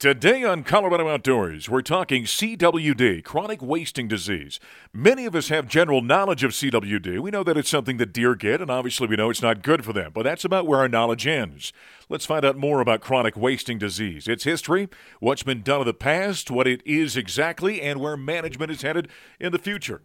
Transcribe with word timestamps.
Today 0.00 0.42
on 0.44 0.64
Colorado 0.64 1.10
Outdoors, 1.10 1.68
we're 1.68 1.82
talking 1.82 2.24
CWD, 2.24 3.22
chronic 3.22 3.60
wasting 3.60 4.08
disease. 4.08 4.58
Many 4.94 5.26
of 5.26 5.36
us 5.36 5.50
have 5.50 5.68
general 5.68 6.00
knowledge 6.00 6.42
of 6.42 6.52
CWD. 6.52 7.20
We 7.20 7.30
know 7.30 7.44
that 7.44 7.58
it's 7.58 7.68
something 7.68 7.98
that 7.98 8.14
deer 8.14 8.34
get, 8.34 8.62
and 8.62 8.70
obviously 8.70 9.08
we 9.08 9.16
know 9.16 9.28
it's 9.28 9.42
not 9.42 9.62
good 9.62 9.84
for 9.84 9.92
them, 9.92 10.12
but 10.14 10.22
that's 10.22 10.42
about 10.42 10.66
where 10.66 10.78
our 10.78 10.88
knowledge 10.88 11.26
ends. 11.26 11.74
Let's 12.08 12.24
find 12.24 12.46
out 12.46 12.56
more 12.56 12.80
about 12.80 13.02
chronic 13.02 13.36
wasting 13.36 13.76
disease, 13.76 14.26
its 14.26 14.44
history, 14.44 14.88
what's 15.18 15.42
been 15.42 15.60
done 15.60 15.82
in 15.82 15.86
the 15.86 15.92
past, 15.92 16.50
what 16.50 16.66
it 16.66 16.80
is 16.86 17.14
exactly, 17.14 17.82
and 17.82 18.00
where 18.00 18.16
management 18.16 18.72
is 18.72 18.80
headed 18.80 19.08
in 19.38 19.52
the 19.52 19.58
future. 19.58 20.00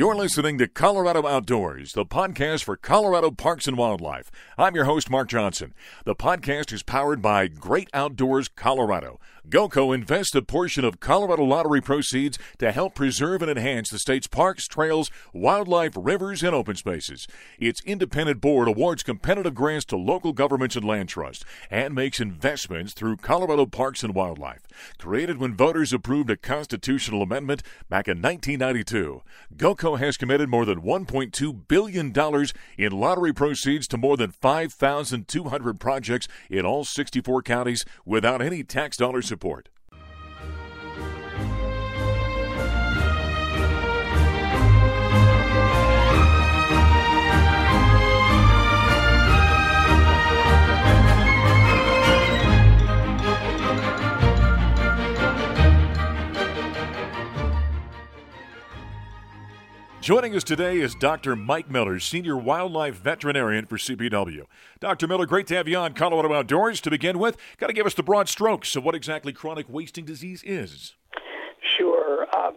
You're 0.00 0.16
listening 0.16 0.56
to 0.56 0.66
Colorado 0.66 1.26
Outdoors, 1.26 1.92
the 1.92 2.06
podcast 2.06 2.64
for 2.64 2.74
Colorado 2.74 3.30
Parks 3.30 3.66
and 3.66 3.76
Wildlife. 3.76 4.30
I'm 4.56 4.74
your 4.74 4.86
host, 4.86 5.10
Mark 5.10 5.28
Johnson. 5.28 5.74
The 6.06 6.14
podcast 6.14 6.72
is 6.72 6.82
powered 6.82 7.20
by 7.20 7.48
Great 7.48 7.90
Outdoors 7.92 8.48
Colorado. 8.48 9.20
GOCO 9.50 9.94
invests 9.94 10.34
a 10.34 10.42
portion 10.42 10.84
of 10.84 11.00
Colorado 11.00 11.42
lottery 11.44 11.80
proceeds 11.80 12.38
to 12.58 12.72
help 12.72 12.94
preserve 12.94 13.42
and 13.42 13.50
enhance 13.50 13.90
the 13.90 13.98
state's 13.98 14.26
parks, 14.26 14.66
trails, 14.66 15.10
wildlife, 15.34 15.92
rivers, 15.96 16.42
and 16.42 16.54
open 16.54 16.76
spaces. 16.76 17.26
Its 17.58 17.82
independent 17.84 18.40
board 18.40 18.68
awards 18.68 19.02
competitive 19.02 19.54
grants 19.54 19.84
to 19.86 19.96
local 19.96 20.32
governments 20.32 20.76
and 20.76 20.84
land 20.84 21.08
trusts 21.08 21.44
and 21.70 21.94
makes 21.94 22.20
investments 22.20 22.94
through 22.94 23.16
Colorado 23.16 23.66
Parks 23.66 24.02
and 24.02 24.14
Wildlife. 24.14 24.66
Created 24.98 25.38
when 25.38 25.56
voters 25.56 25.92
approved 25.92 26.30
a 26.30 26.36
constitutional 26.36 27.20
amendment 27.20 27.62
back 27.88 28.08
in 28.08 28.22
1992, 28.22 29.22
GOCO 29.56 29.89
has 29.96 30.16
committed 30.16 30.48
more 30.48 30.64
than 30.64 30.82
$1.2 30.82 31.68
billion 31.68 32.12
in 32.78 32.92
lottery 32.92 33.32
proceeds 33.32 33.88
to 33.88 33.98
more 33.98 34.16
than 34.16 34.30
5,200 34.30 35.80
projects 35.80 36.28
in 36.48 36.64
all 36.64 36.84
64 36.84 37.42
counties 37.42 37.84
without 38.04 38.42
any 38.42 38.62
tax 38.62 38.96
dollar 38.96 39.22
support. 39.22 39.68
Joining 60.10 60.34
us 60.34 60.42
today 60.42 60.78
is 60.78 60.96
Dr. 60.96 61.36
Mike 61.36 61.70
Miller, 61.70 62.00
Senior 62.00 62.36
Wildlife 62.36 62.96
Veterinarian 62.96 63.64
for 63.66 63.76
CPW. 63.76 64.44
Dr. 64.80 65.06
Miller, 65.06 65.24
great 65.24 65.46
to 65.46 65.54
have 65.54 65.68
you 65.68 65.76
on 65.76 65.94
Colorado 65.94 66.34
Outdoors. 66.34 66.80
To 66.80 66.90
begin 66.90 67.20
with, 67.20 67.36
got 67.58 67.68
to 67.68 67.72
give 67.72 67.86
us 67.86 67.94
the 67.94 68.02
broad 68.02 68.28
strokes 68.28 68.74
of 68.74 68.82
what 68.82 68.96
exactly 68.96 69.32
chronic 69.32 69.66
wasting 69.68 70.04
disease 70.04 70.42
is. 70.44 70.96
Sure. 71.78 72.26
Uh, 72.32 72.50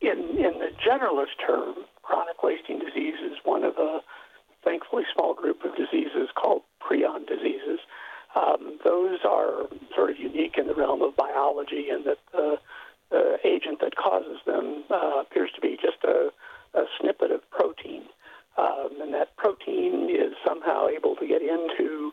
in, 0.00 0.20
in 0.38 0.58
the 0.58 0.70
generalist 0.88 1.36
term, 1.46 1.84
chronic 2.02 2.42
wasting 2.42 2.78
disease 2.78 3.16
is 3.22 3.36
one 3.44 3.62
of 3.62 3.76
a 3.76 4.00
thankfully 4.64 5.02
small 5.14 5.34
group 5.34 5.62
of 5.66 5.76
diseases 5.76 6.30
called 6.34 6.62
prion 6.80 7.28
diseases. 7.28 7.80
Um, 8.34 8.78
those 8.86 9.18
are 9.28 9.64
sort 9.94 10.12
of 10.12 10.18
unique 10.18 10.54
in 10.56 10.66
the 10.66 10.74
realm 10.74 11.02
of 11.02 11.14
biology 11.14 11.90
in 11.90 12.04
that 12.04 12.16
the 12.32 12.38
uh, 12.38 12.56
agent 13.44 13.80
that 13.80 13.96
causes 13.96 14.38
them 14.46 14.84
uh, 14.90 15.20
appears 15.20 15.50
to 15.54 15.60
be 15.60 15.76
just 15.80 16.02
a, 16.04 16.30
a 16.74 16.84
snippet 17.00 17.30
of 17.30 17.48
protein. 17.50 18.02
Um, 18.56 19.00
and 19.00 19.14
that 19.14 19.36
protein 19.36 20.10
is 20.10 20.34
somehow 20.46 20.88
able 20.88 21.14
to 21.16 21.26
get 21.26 21.42
into 21.42 22.12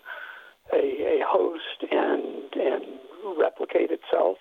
a, 0.72 0.78
a 0.78 1.26
host 1.26 1.84
and, 1.92 2.54
and 2.54 2.86
replicate 3.38 3.92
itself. 3.92 4.38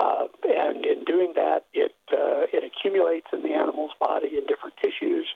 Uh, 0.00 0.26
and 0.42 0.84
in 0.84 1.04
doing 1.04 1.32
that, 1.36 1.66
it, 1.72 1.94
uh, 2.12 2.48
it 2.52 2.64
accumulates 2.64 3.28
in 3.32 3.42
the 3.42 3.52
animal's 3.52 3.92
body 4.00 4.28
in 4.36 4.46
different 4.46 4.74
tissues 4.82 5.26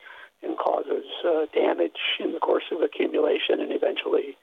and 0.43 0.57
causes 0.57 1.05
uh, 1.25 1.47
damage 1.55 1.99
in 2.21 2.33
the 2.33 2.39
course 2.39 2.65
of 2.73 2.81
accumulation, 2.81 3.61
and 3.61 3.73
eventually 3.73 4.37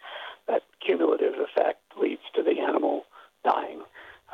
that 0.48 0.62
cumulative 0.86 1.34
effect 1.40 1.82
leads 2.00 2.22
to 2.36 2.44
the 2.44 2.60
animal 2.62 3.04
dying. 3.44 3.82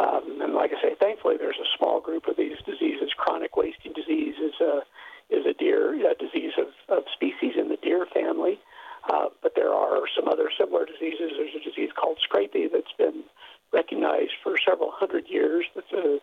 Um, 0.02 0.42
and 0.42 0.54
like 0.54 0.72
I 0.74 0.82
say, 0.82 0.96
thankfully, 1.00 1.36
there's 1.38 1.60
a 1.62 1.78
small 1.78 2.02
group 2.02 2.28
of 2.28 2.38
these 2.38 2.58
diseases. 2.66 3.14
Chronic 3.16 3.56
wasting 3.56 3.94
disease 3.94 4.36
is 4.42 4.60
a 4.60 4.82
is 5.30 5.46
a 5.46 5.54
deer 5.54 5.94
a 5.94 6.16
disease 6.16 6.54
of, 6.58 6.68
of 6.90 7.04
species 7.14 7.54
in 7.58 7.70
the 7.70 7.78
deer 7.78 8.06
family. 8.14 8.60
Uh, 9.10 9.28
but 9.42 9.54
there 9.56 9.74
are 9.74 10.02
some 10.16 10.28
other 10.28 10.50
similar 10.58 10.86
diseases. 10.86 11.32
There's 11.38 11.56
a 11.56 11.64
disease 11.64 11.90
called 11.96 12.20
scrapie 12.20 12.72
that's 12.72 12.92
been 12.98 13.24
recognized 13.74 14.34
for 14.44 14.58
several 14.58 14.92
hundred 14.92 15.28
years. 15.28 15.66
That's 15.76 15.92
a, 15.92 16.20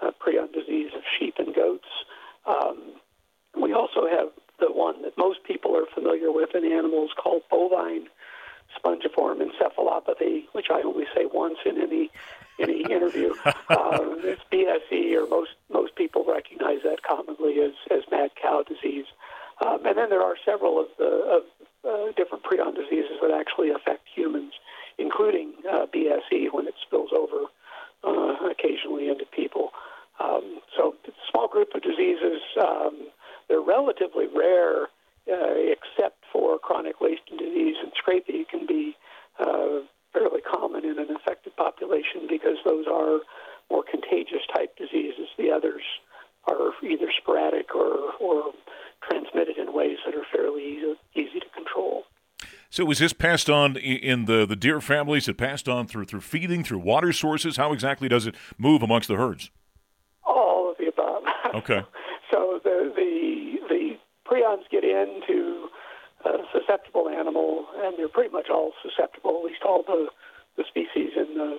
a 0.00 0.12
prion 0.12 0.52
disease 0.52 0.92
of 0.94 1.02
sheep 1.18 1.34
and 1.38 1.54
goats. 1.54 1.88
Um, 2.46 2.92
we 3.60 3.72
also 3.72 4.06
have 4.08 4.28
the 4.60 4.72
one 4.72 5.02
that 5.02 5.18
most 5.18 5.44
people 5.44 5.76
are 5.76 5.86
familiar 5.94 6.32
with 6.32 6.54
in 6.54 6.64
animals 6.64 7.10
called 7.22 7.42
bovine 7.50 8.06
spongiform 8.78 9.42
encephalopathy, 9.42 10.44
which 10.52 10.66
I 10.70 10.80
only 10.82 11.04
say 11.14 11.26
once 11.26 11.58
in 11.66 11.80
any 11.80 12.10
any 12.58 12.82
interview. 12.82 13.32
um, 13.44 13.54
it's 14.24 14.42
BSE, 14.52 15.16
or 15.16 15.28
most 15.28 15.50
most 15.72 15.94
people 15.96 16.24
recognize 16.26 16.78
that 16.84 17.02
commonly 17.02 17.60
as 17.60 17.72
as 17.90 18.02
mad 18.10 18.30
cow 18.40 18.62
disease. 18.62 19.06
Um, 19.64 19.84
and 19.86 19.96
then 19.96 20.10
there 20.10 20.22
are 20.22 20.36
several 20.44 20.80
of 20.80 20.86
the 20.98 21.04
of 21.04 21.42
uh, 21.88 22.12
different 22.16 22.44
prion 22.44 22.74
diseases 22.74 23.18
that 23.20 23.30
actually 23.30 23.70
affect 23.70 24.06
humans, 24.14 24.52
including 24.98 25.52
uh, 25.70 25.86
BSE 25.86 26.52
when 26.52 26.66
it 26.66 26.74
spills 26.86 27.10
over 27.12 27.46
uh, 28.04 28.50
occasionally 28.50 29.08
into 29.08 29.24
people. 29.26 29.70
Um, 30.20 30.60
so 30.76 30.94
it's 31.04 31.16
a 31.16 31.30
small 31.30 31.48
group 31.48 31.74
of 31.74 31.82
diseases. 31.82 32.40
Um, 32.60 33.08
they're 33.48 33.60
relatively 33.60 34.26
rare, 34.26 34.84
uh, 35.30 35.54
except 35.56 36.24
for 36.32 36.58
chronic 36.58 37.00
wasting 37.00 37.36
disease 37.36 37.76
and 37.82 37.92
scrapie 37.92 38.48
can 38.48 38.66
be 38.66 38.96
uh, 39.38 39.80
fairly 40.12 40.40
common 40.40 40.84
in 40.84 40.98
an 40.98 41.14
affected 41.14 41.56
population 41.56 42.26
because 42.28 42.58
those 42.64 42.86
are 42.86 43.20
more 43.70 43.82
contagious 43.88 44.42
type 44.54 44.76
diseases. 44.76 45.28
The 45.38 45.50
others 45.50 45.82
are 46.46 46.72
either 46.82 47.10
sporadic 47.20 47.74
or, 47.74 48.12
or 48.20 48.52
transmitted 49.08 49.58
in 49.58 49.72
ways 49.72 49.98
that 50.04 50.14
are 50.14 50.26
fairly 50.32 50.64
easy, 50.64 50.94
easy 51.14 51.40
to 51.40 51.48
control. 51.54 52.04
So, 52.72 52.90
is 52.90 53.00
this 53.00 53.12
passed 53.12 53.50
on 53.50 53.76
in 53.76 54.24
the, 54.24 54.46
the 54.46 54.56
deer 54.56 54.80
families? 54.80 55.28
It 55.28 55.36
passed 55.36 55.68
on 55.68 55.86
through 55.86 56.06
through 56.06 56.22
feeding, 56.22 56.64
through 56.64 56.78
water 56.78 57.12
sources? 57.12 57.58
How 57.58 57.74
exactly 57.74 58.08
does 58.08 58.26
it 58.26 58.34
move 58.56 58.82
amongst 58.82 59.08
the 59.08 59.16
herds? 59.16 59.50
All 60.24 60.70
of 60.70 60.78
the 60.78 60.86
above. 60.86 61.22
Okay. 61.54 61.82
so 62.32 62.60
the 62.64 62.90
the 62.96 63.56
the 63.68 63.98
prions 64.24 64.62
get 64.70 64.84
into 64.84 65.68
a 66.24 66.30
susceptible 66.50 67.10
animal, 67.10 67.66
and 67.76 67.98
they're 67.98 68.08
pretty 68.08 68.32
much 68.32 68.48
all 68.48 68.72
susceptible, 68.82 69.42
at 69.44 69.50
least 69.50 69.62
all 69.66 69.82
the, 69.86 70.06
the 70.56 70.64
species 70.66 71.10
in 71.14 71.36
the, 71.36 71.58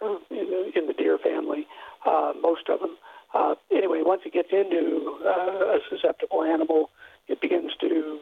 in 0.00 0.18
the, 0.28 0.72
in 0.74 0.86
the 0.88 0.92
deer 0.92 1.18
family, 1.18 1.68
uh, 2.04 2.32
most 2.42 2.68
of 2.68 2.80
them. 2.80 2.96
Uh, 3.32 3.54
anyway, 3.70 4.00
once 4.02 4.22
it 4.26 4.32
gets 4.32 4.48
into 4.50 5.20
uh, 5.24 5.76
a 5.76 5.78
susceptible 5.88 6.42
animal, 6.42 6.90
it 7.28 7.40
begins 7.40 7.70
to 7.80 8.18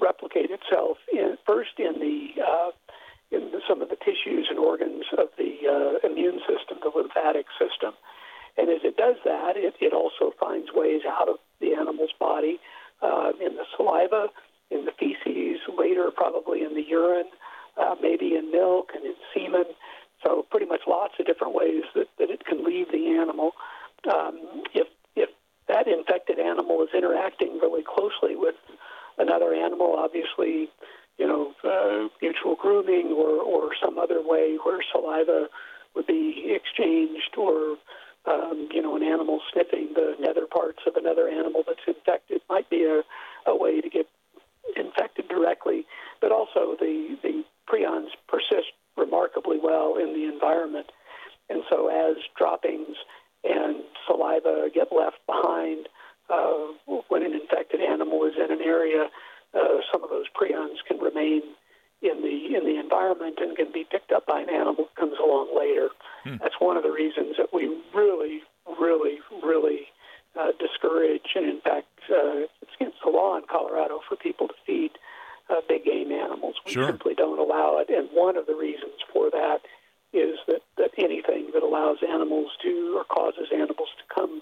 replicate 0.00 0.50
itself 0.50 0.98
in, 1.12 1.36
first 1.46 1.78
in 1.78 2.00
the 2.00 2.42
uh, 2.42 2.70
in 3.30 3.50
the, 3.52 3.60
some 3.68 3.82
of 3.82 3.88
the 3.90 3.96
tissues 3.96 4.46
and 4.48 4.58
organs 4.58 5.04
of 5.18 5.28
the 5.48 5.68
uh, 5.68 6.08
immune 6.08 6.40
system, 6.40 6.78
the 6.82 6.92
lymphatic 6.94 7.46
system. 7.58 7.94
And 8.58 8.68
as 8.68 8.82
it 8.82 8.96
does 8.96 9.16
that, 9.24 9.56
it, 9.56 9.74
it 9.80 9.92
also 9.92 10.34
finds 10.38 10.68
ways 10.74 11.02
out 11.08 11.28
of 11.28 11.36
the 11.60 11.74
animal's 11.74 12.12
body 12.18 12.58
uh, 13.00 13.30
in 13.40 13.54
the 13.54 13.64
saliva, 13.76 14.28
in 14.70 14.84
the 14.84 14.92
feces, 14.98 15.60
later 15.78 16.10
probably 16.14 16.62
in 16.62 16.74
the 16.74 16.82
urine, 16.82 17.30
uh, 17.80 17.94
maybe 18.02 18.34
in 18.34 18.50
milk 18.50 18.90
and 18.94 19.04
in 19.04 19.14
semen. 19.32 19.64
So 20.24 20.44
pretty 20.50 20.66
much 20.66 20.80
lots 20.88 21.14
of 21.20 21.26
different 21.26 21.54
ways 21.54 21.84
that, 21.94 22.08
that 22.18 22.30
it 22.30 22.44
can 22.44 22.64
leave 22.64 22.90
the 22.90 23.16
animal. 23.16 23.52
Um, 24.12 24.64
if 24.74 24.88
if 25.14 25.30
that 25.68 25.86
infected 25.86 26.40
animal 26.40 26.82
is 26.82 26.88
interacting 26.92 27.58
really 27.62 27.84
closely 27.86 28.34
with 28.34 28.56
another 29.18 29.54
animal, 29.54 29.94
obviously, 29.96 30.68
you 31.18 31.26
know, 31.26 31.52
uh, 31.62 32.08
mutual 32.20 32.56
grooming 32.56 33.12
or, 33.12 33.42
or 33.42 33.70
some 33.82 33.98
other 33.98 34.20
way 34.20 34.58
where 34.64 34.80
saliva 34.92 35.48
would 35.94 36.06
be 36.06 36.52
exchanged 36.54 37.34
or 37.36 37.76
um, 38.26 38.68
you 38.72 38.82
know, 38.82 38.96
an 38.96 39.02
animal 39.02 39.40
sniffing 39.52 39.90
the 39.94 40.14
nether 40.20 40.46
parts 40.46 40.80
of 40.86 40.96
another 40.96 41.28
animal 41.28 41.62
that's 41.66 41.80
infected 41.86 42.40
might 42.48 42.68
be 42.68 42.84
a, 42.84 43.02
a 43.50 43.56
way 43.56 43.80
to 43.80 43.88
get 43.88 44.06
infected 44.76 45.28
directly, 45.28 45.86
but 46.20 46.30
also 46.30 46.76
the, 46.78 47.16
the 47.22 47.44
prions 47.68 48.08
persist 48.28 48.72
remarkably 48.96 49.58
well 49.62 49.96
in 49.96 50.12
the 50.12 50.24
environment. 50.24 50.86
And 51.48 51.62
so 51.70 51.88
as 51.88 52.16
droppings 52.36 52.96
and 53.44 53.82
saliva 54.06 54.68
get 54.74 54.88
left 54.92 55.18
behind 55.26 55.88
uh, 56.28 56.72
when 56.86 57.02
an 57.28 57.40
infected 57.40 57.80
animal 57.80 58.24
is 58.24 58.34
in 58.36 58.50
an 58.50 58.62
area, 58.62 59.08
uh, 59.54 59.78
some 59.92 60.02
of 60.02 60.10
those 60.10 60.26
prions 60.32 60.80
can 60.86 60.98
remain 60.98 61.42
in 62.00 62.22
the 62.22 62.56
in 62.56 62.64
the 62.64 62.78
environment 62.78 63.38
and 63.40 63.56
can 63.56 63.72
be 63.72 63.84
picked 63.90 64.12
up 64.12 64.26
by 64.26 64.40
an 64.40 64.48
animal 64.48 64.86
that 64.86 64.94
comes 64.96 65.18
along 65.18 65.50
later. 65.56 65.88
Hmm. 66.24 66.36
That's 66.40 66.54
one 66.58 66.76
of 66.76 66.82
the 66.82 66.92
reasons 66.92 67.36
that 67.38 67.52
we 67.52 67.66
really, 67.94 68.42
really, 68.80 69.18
really 69.42 69.88
uh, 70.38 70.52
discourage, 70.60 71.34
and 71.34 71.46
in 71.46 71.60
fact, 71.60 71.88
uh, 72.10 72.46
it's 72.62 72.74
against 72.80 72.98
the 73.04 73.10
law 73.10 73.36
in 73.36 73.44
Colorado 73.50 74.00
for 74.08 74.16
people 74.16 74.46
to 74.48 74.54
feed 74.66 74.92
uh, 75.50 75.60
big 75.68 75.84
game 75.84 76.12
animals. 76.12 76.54
We 76.66 76.72
sure. 76.72 76.86
simply 76.86 77.14
don't 77.14 77.38
allow 77.38 77.78
it, 77.78 77.90
and 77.90 78.08
one 78.12 78.36
of 78.36 78.46
the 78.46 78.54
reasons 78.54 79.02
for 79.12 79.30
that 79.30 79.60
is 80.12 80.38
that, 80.46 80.62
that 80.76 80.90
anything 80.96 81.50
that 81.52 81.62
allows 81.62 81.98
animals 82.08 82.50
to 82.62 82.96
or 82.96 83.04
causes 83.04 83.48
animals 83.52 83.88
to 83.98 84.14
come 84.14 84.40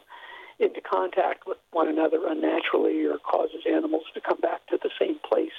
into 0.58 0.80
contact 0.80 1.46
with 1.46 1.58
one 1.72 1.88
another 1.88 2.26
unnaturally 2.26 3.04
or 3.04 3.18
causes 3.18 3.62
animals 3.68 4.04
to 4.14 4.20
come 4.20 4.40
back 4.40 4.66
to 4.68 4.78
the 4.82 4.90
same 4.98 5.18
place 5.28 5.56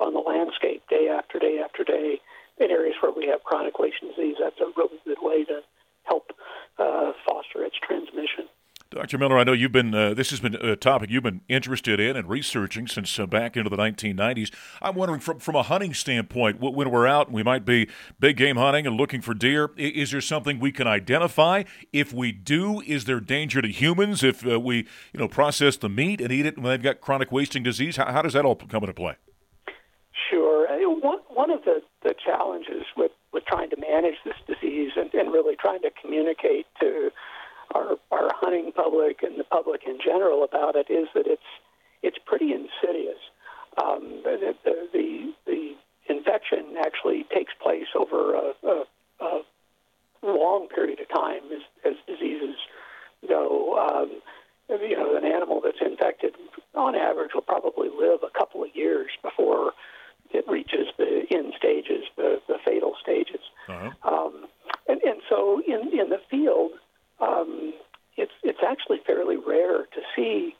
on 0.00 0.12
the 0.12 0.20
landscape 0.20 0.82
day 0.88 1.08
after 1.08 1.38
day 1.38 1.60
after 1.64 1.84
day 1.84 2.20
in 2.58 2.70
areas 2.70 2.96
where 3.00 3.12
we 3.12 3.26
have 3.26 3.42
chronic 3.44 3.78
wasting 3.78 4.10
disease. 4.10 4.36
That's 4.38 4.60
a 4.60 4.70
really 4.76 4.98
good 5.04 5.18
way 5.20 5.44
to 5.44 5.60
help 6.04 6.32
uh, 6.78 7.12
foster 7.26 7.64
its 7.64 7.76
transmission. 7.82 8.46
Dr. 8.94 9.18
Miller, 9.18 9.36
I 9.38 9.42
know 9.42 9.52
you've 9.52 9.72
been, 9.72 9.92
uh, 9.92 10.14
this 10.14 10.30
has 10.30 10.38
been 10.38 10.54
a 10.54 10.76
topic 10.76 11.10
you've 11.10 11.24
been 11.24 11.40
interested 11.48 11.98
in 11.98 12.16
and 12.16 12.28
researching 12.28 12.86
since 12.86 13.18
uh, 13.18 13.26
back 13.26 13.56
into 13.56 13.68
the 13.68 13.76
1990s. 13.76 14.54
I'm 14.80 14.94
wondering, 14.94 15.18
from, 15.18 15.40
from 15.40 15.56
a 15.56 15.64
hunting 15.64 15.92
standpoint, 15.94 16.60
when 16.60 16.88
we're 16.92 17.08
out 17.08 17.26
and 17.26 17.34
we 17.34 17.42
might 17.42 17.64
be 17.64 17.88
big 18.20 18.36
game 18.36 18.54
hunting 18.54 18.86
and 18.86 18.96
looking 18.96 19.20
for 19.20 19.34
deer, 19.34 19.70
is 19.76 20.12
there 20.12 20.20
something 20.20 20.60
we 20.60 20.70
can 20.70 20.86
identify? 20.86 21.64
If 21.92 22.12
we 22.12 22.30
do, 22.30 22.82
is 22.82 23.06
there 23.06 23.18
danger 23.18 23.60
to 23.60 23.68
humans 23.68 24.22
if 24.22 24.46
uh, 24.46 24.60
we, 24.60 24.86
you 25.12 25.18
know, 25.18 25.26
process 25.26 25.76
the 25.76 25.88
meat 25.88 26.20
and 26.20 26.30
eat 26.30 26.46
it 26.46 26.56
when 26.56 26.66
they've 26.70 26.80
got 26.80 27.00
chronic 27.00 27.32
wasting 27.32 27.64
disease? 27.64 27.96
How, 27.96 28.12
how 28.12 28.22
does 28.22 28.34
that 28.34 28.44
all 28.44 28.54
come 28.54 28.84
into 28.84 28.94
play? 28.94 29.16
Sure. 30.30 30.68
One, 31.00 31.18
one 31.30 31.50
of 31.50 31.64
the, 31.64 31.80
the 32.04 32.14
challenges 32.24 32.84
with, 32.96 33.10
with 33.32 33.44
trying 33.46 33.70
to 33.70 33.76
manage 33.76 34.18
this 34.24 34.36
disease 34.46 34.92
and, 34.94 35.12
and 35.14 35.32
really 35.32 35.56
trying 35.56 35.82
to 35.82 35.90
communicate 36.00 36.66
to 36.80 37.10
our, 37.74 37.96
our 38.10 38.30
hunting 38.34 38.72
public 38.72 39.22
and 39.22 39.38
the 39.38 39.44
public 39.44 39.82
in 39.86 39.98
general 40.04 40.44
about 40.44 40.76
it 40.76 40.90
is 40.90 41.08
that 41.14 41.26
it's 41.26 41.42
it's 42.02 42.18
pretty 42.26 42.52
insidious. 42.52 43.18
Um, 43.82 44.20
the, 44.22 44.54
the, 44.64 44.88
the, 44.92 45.32
the 45.46 45.74
infection 46.08 46.76
actually 46.78 47.24
takes 47.34 47.52
place 47.60 47.88
over 47.98 48.34
a, 48.34 48.52
a, 48.62 48.84
a 49.20 49.42
long 50.22 50.68
period 50.68 51.00
of 51.00 51.08
time 51.08 51.42
as, 51.52 51.62
as 51.84 51.94
diseases 52.06 52.56
go. 53.26 53.78
Um, 53.78 54.20
you 54.68 54.96
know, 54.96 55.16
an 55.16 55.24
animal 55.24 55.60
that's 55.64 55.80
infected 55.80 56.34
on 56.74 56.94
average 56.94 57.30
will 57.34 57.42
probably 57.42 57.88
live 57.88 58.20
a 58.22 58.38
couple 58.38 58.62
of 58.62 58.70
years 58.74 59.10
before 59.22 59.72
it 60.30 60.44
reaches 60.48 60.88
the 60.98 61.24
end 61.30 61.52
stages, 61.56 62.04
the, 62.16 62.40
the 62.48 62.56
fatal 62.64 62.94
stages. 63.02 63.40
Uh-huh. 63.68 63.90
Um, 64.04 64.46
and, 64.88 65.00
and 65.02 65.20
so 65.28 65.62
in, 65.66 65.98
in 65.98 66.10
the 66.10 66.20
field, 66.30 66.72
um, 67.20 67.74
it's, 68.16 68.32
it's 68.42 68.60
actually 68.66 68.98
fairly 69.06 69.36
rare 69.36 69.84
to 69.84 70.00
see 70.14 70.54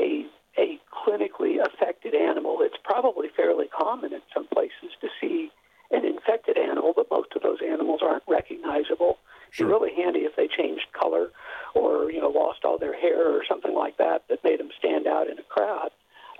a, 0.00 0.26
a 0.58 0.78
clinically 0.92 1.56
affected 1.64 2.14
animal. 2.14 2.58
It's 2.60 2.76
probably 2.82 3.28
fairly 3.36 3.66
common 3.68 4.12
in 4.12 4.20
some 4.34 4.46
places 4.48 4.92
to 5.00 5.08
see 5.20 5.50
an 5.90 6.04
infected 6.04 6.56
animal, 6.56 6.92
but 6.96 7.06
most 7.10 7.28
of 7.36 7.42
those 7.42 7.58
animals 7.66 8.00
aren't 8.02 8.24
recognizable. 8.26 9.18
Sure. 9.50 9.66
It's 9.66 9.72
really 9.72 9.94
handy 9.94 10.20
if 10.20 10.34
they 10.36 10.48
changed 10.48 10.86
color 10.98 11.28
or 11.74 12.10
you 12.10 12.20
know 12.20 12.30
lost 12.30 12.64
all 12.64 12.78
their 12.78 12.98
hair 12.98 13.30
or 13.30 13.42
something 13.46 13.74
like 13.74 13.98
that 13.98 14.24
that 14.28 14.42
made 14.42 14.58
them 14.58 14.70
stand 14.78 15.06
out 15.06 15.28
in 15.28 15.38
a 15.38 15.42
crowd. 15.42 15.90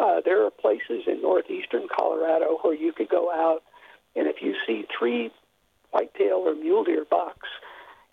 Uh, 0.00 0.20
there 0.24 0.44
are 0.44 0.50
places 0.50 1.04
in 1.06 1.20
northeastern 1.20 1.86
Colorado 1.94 2.58
where 2.62 2.74
you 2.74 2.92
could 2.92 3.10
go 3.10 3.30
out, 3.30 3.62
and 4.16 4.26
if 4.26 4.36
you 4.40 4.54
see 4.66 4.86
three 4.98 5.30
whitetail 5.90 6.42
or 6.46 6.54
mule 6.54 6.84
deer 6.84 7.04
bucks 7.08 7.48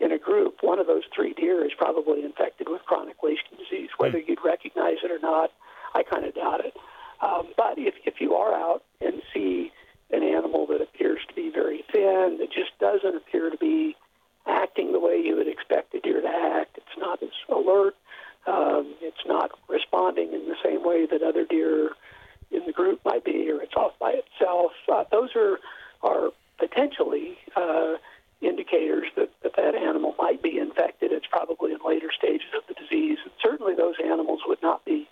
in 0.01 0.11
a 0.11 0.17
group, 0.17 0.57
one 0.61 0.79
of 0.79 0.87
those 0.87 1.03
three 1.15 1.33
deer 1.33 1.65
is 1.65 1.71
probably 1.77 2.23
infected 2.23 2.67
with 2.69 2.81
chronic 2.83 3.23
wasting 3.23 3.57
disease. 3.57 3.89
Whether 3.97 4.19
hmm. 4.19 4.25
you'd 4.27 4.43
recognize 4.43 4.97
it 5.03 5.11
or 5.11 5.19
not, 5.19 5.51
I 5.95 6.03
kind 6.03 6.25
of 6.25 6.35
doubt 6.35 6.65
it. 6.65 6.75
Um, 7.21 7.47
but 7.57 7.77
if, 7.77 7.95
if 8.05 8.15
you 8.19 8.35
are 8.35 8.53
out 8.53 8.83
and 9.01 9.21
see 9.33 9.71
an 10.11 10.23
animal 10.23 10.65
that 10.67 10.81
appears 10.81 11.19
to 11.27 11.33
be 11.33 11.49
very 11.49 11.83
thin, 11.91 12.37
that 12.39 12.51
just 12.51 12.77
doesn't 12.79 13.15
appear 13.15 13.49
to 13.49 13.57
be 13.57 13.95
acting 14.47 14.91
the 14.91 14.99
way 14.99 15.21
you 15.23 15.35
would 15.35 15.47
expect 15.47 15.93
a 15.93 15.99
deer 15.99 16.21
to 16.21 16.27
act, 16.27 16.77
it's 16.77 16.97
not 16.97 17.21
as 17.21 17.29
alert, 17.49 17.95
um, 18.47 18.95
it's 19.01 19.25
not 19.27 19.51
responding 19.67 20.33
in 20.33 20.47
the 20.47 20.55
same 20.63 20.83
way 20.83 21.05
that 21.05 21.21
other 21.21 21.45
deer 21.45 21.91
in 22.51 22.65
the 22.65 22.71
group 22.71 22.99
might 23.05 23.23
be, 23.23 23.51
or 23.51 23.61
it's 23.61 23.75
off 23.75 23.91
by 23.99 24.11
itself. 24.11 24.71
Uh, 24.91 25.03
those 25.11 25.29
are 26.01 26.29
potentially 26.57 27.37
uh, 27.55 27.95
indicators 28.41 29.07
that, 29.15 29.29
that 29.43 29.55
that 29.55 29.75
animal 29.75 30.15
might 30.17 30.41
be 30.41 30.57
infected. 30.57 31.11
It's 31.11 31.27
probably 31.29 31.71
in 31.71 31.79
later 31.85 32.09
stages 32.17 32.47
of 32.55 32.63
the 32.67 32.73
disease, 32.73 33.17
and 33.23 33.33
certainly 33.41 33.75
those 33.75 33.95
animals 34.03 34.41
would 34.47 34.61
not 34.61 34.85
be 34.85 35.07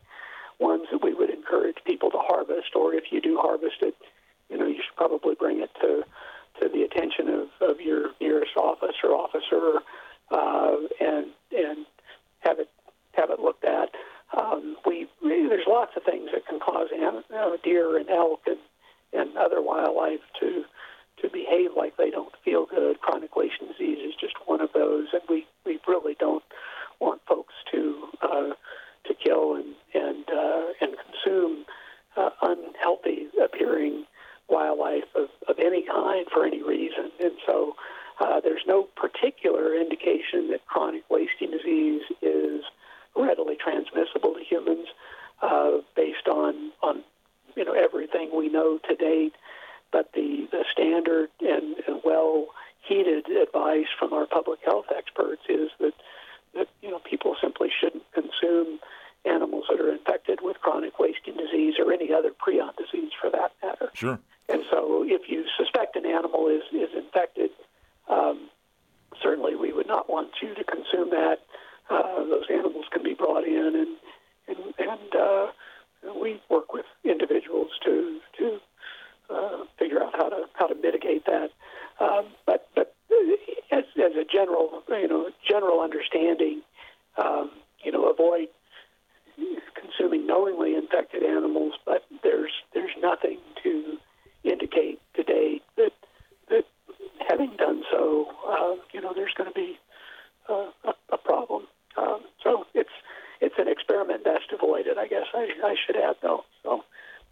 ones 0.59 0.87
that 0.91 1.03
we 1.03 1.13
would 1.13 1.29
encourage 1.29 1.77
people 1.85 2.09
to 2.11 2.17
harvest. 2.19 2.75
Or 2.75 2.93
if 2.93 3.11
you 3.11 3.21
do 3.21 3.37
harvest 3.41 3.77
it, 3.81 3.95
you 4.49 4.57
know 4.57 4.65
you 4.65 4.75
should 4.75 4.95
probably 4.95 5.35
bring 5.35 5.61
it 5.61 5.71
to 5.81 6.03
to 6.61 6.69
the 6.69 6.83
attention 6.83 7.29
of, 7.29 7.69
of 7.69 7.81
your 7.81 8.09
nearest 8.19 8.55
office 8.57 8.95
or 9.03 9.11
officer, 9.11 9.79
uh, 10.31 10.75
and 10.99 11.27
and 11.55 11.85
have 12.39 12.59
it 12.59 12.69
have 13.13 13.29
it 13.29 13.39
looked 13.39 13.65
at. 13.65 13.89
Um, 14.37 14.75
we, 14.85 15.07
there's 15.23 15.65
lots 15.67 15.93
of 15.95 16.03
things 16.03 16.29
that 16.33 16.45
can 16.47 16.59
cause 16.59 16.87
you 16.91 16.99
know, 16.99 17.57
deer 17.63 17.97
and 17.97 18.09
elk 18.09 18.41
and, 18.45 18.57
and 19.13 19.37
other 19.37 19.61
wildlife 19.61 20.19
to 20.39 20.63
to 21.21 21.29
behave 21.29 21.71
like 21.75 21.97
they 21.97 22.11
don't 22.11 22.33
feel 22.45 22.67
good. 22.67 22.99
Chronic 23.01 23.35
wasting 23.35 23.67
disease 23.69 23.97
is 24.07 24.13
just 24.19 24.35
one 24.45 24.61
of 24.61 24.69
those, 24.73 25.07
and 25.13 25.23
we, 25.27 25.47
we 25.65 25.79
really 25.87 26.15
don't 26.19 26.43
want 26.99 27.21
folks 27.27 27.53
to 27.71 28.07
uh, 28.21 28.49
to 29.05 29.13
kill 29.23 29.55
and 29.55 29.73
and 29.93 30.25
uh, 30.29 30.63
and 30.81 30.95
consume 31.05 31.65
uh, 32.15 32.29
unhealthy 32.41 33.27
appearing 33.43 34.05
wildlife 34.49 35.03
of, 35.15 35.29
of 35.47 35.59
any 35.59 35.85
kind 35.85 36.25
for 36.31 36.45
any 36.45 36.61
reason. 36.61 37.11
And 37.19 37.33
so 37.45 37.75
uh, 38.19 38.39
there's 38.39 38.61
no 38.67 38.83
particular 38.95 39.75
indication 39.75 40.49
that 40.51 40.65
chronic 40.67 41.03
wasting 41.09 41.51
disease 41.51 42.03
is 42.21 42.63
readily 43.15 43.55
transmissible 43.55 44.33
to 44.33 44.43
humans 44.67 44.87
uh, 45.41 45.77
based 45.95 46.27
on 46.27 46.71
on 46.81 47.03
you 47.55 47.65
know 47.65 47.73
everything 47.73 48.31
we 48.35 48.49
know 48.49 48.79
to 48.89 48.95
date. 48.95 49.33
But 49.91 50.11
the 50.13 50.47
the 50.51 50.65
standard 50.71 51.29
and, 51.41 51.75
and 51.87 52.01
well 52.03 52.47
heated 52.87 53.27
advice 53.27 53.87
from 53.97 54.13
our 54.13 54.25
public 54.25 54.59
health 54.63 54.85
experts 54.95 55.43
is 55.49 55.69
that 55.79 55.93
that 56.55 56.67
you 56.81 56.89
know 56.89 56.99
people 56.99 57.35
simply 57.41 57.69
shouldn't 57.79 58.03
consume 58.13 58.79
animals 59.25 59.65
that 59.69 59.79
are 59.79 59.91
infected 59.91 60.39
with 60.41 60.59
chronic 60.61 60.99
wasting 60.99 61.35
disease 61.35 61.75
or 61.79 61.91
any 61.91 62.13
other 62.13 62.31
prion 62.31 62.71
disease 62.77 63.11
for 63.19 63.29
that 63.29 63.51
matter. 63.61 63.89
Sure. 63.93 64.19
And 64.49 64.63
so, 64.71 65.03
if 65.05 65.29
you 65.29 65.45
suspect 65.57 65.95
an 65.95 66.05
animal 66.05 66.47
is 66.47 66.63
is 66.71 66.95
infected, 66.95 67.51
um, 68.09 68.49
certainly 69.21 69.55
we 69.55 69.73
would 69.73 69.87
not 69.87 70.09
want 70.09 70.29
you 70.41 70.53
to 70.55 70.63
consume 70.63 71.09
that 71.09 71.39
uh, 71.89 72.23
those 72.25 72.45
animals 72.49 72.85
can 72.91 73.03
be 73.03 73.13
brought 73.13 73.45
in, 73.45 73.75
and 73.75 73.97
and, 74.47 74.73
and 74.77 75.15
uh, 75.15 75.47
we 76.21 76.41
work 76.49 76.73
with 76.73 76.85
individuals 77.03 77.71
to 77.83 78.19
to 78.37 78.59
uh, 79.29 79.63
figure 79.77 80.01
out 80.01 80.13
how 80.15 80.29
to 80.29 80.45
how 80.53 80.67
to 80.67 80.75
mitigate 80.75 81.25
that. 81.25 81.49
Um, 81.99 82.27
but 82.45 82.67
but 82.75 82.95
as, 83.71 83.83
as 83.97 84.15
a 84.15 84.25
general 84.31 84.83
you 84.89 85.07
know 85.07 85.29
general 85.47 85.81
understanding, 85.81 86.61
um, 87.17 87.51
you 87.83 87.91
know 87.91 88.09
avoid 88.09 88.47
consuming 89.75 90.25
knowingly 90.25 90.75
infected 90.75 91.23
animals. 91.23 91.73
But 91.85 92.03
there's 92.23 92.51
there's 92.73 92.95
nothing 93.01 93.39
to 93.63 93.97
indicate 94.43 94.99
today 95.13 95.61
that 95.75 95.91
that 96.49 96.65
having 97.27 97.55
done 97.57 97.83
so, 97.91 98.27
uh, 98.47 98.75
you 98.93 98.96
know, 99.07 99.13
there's 99.15 99.33
going 99.37 99.49
to 99.49 99.55
be 99.55 99.77
uh, 100.49 100.71
a, 100.83 100.93
a 101.13 101.17
problem. 101.17 101.67
Um, 101.97 102.21
so 102.43 102.65
it's 102.73 102.89
it's 103.39 103.55
an 103.57 103.67
experiment 103.67 104.23
best 104.23 104.51
avoided, 104.51 104.97
I 104.97 105.07
guess 105.07 105.25
I, 105.33 105.49
I 105.63 105.75
should 105.85 105.95
add 105.95 106.15
though. 106.21 106.43
So 106.63 106.83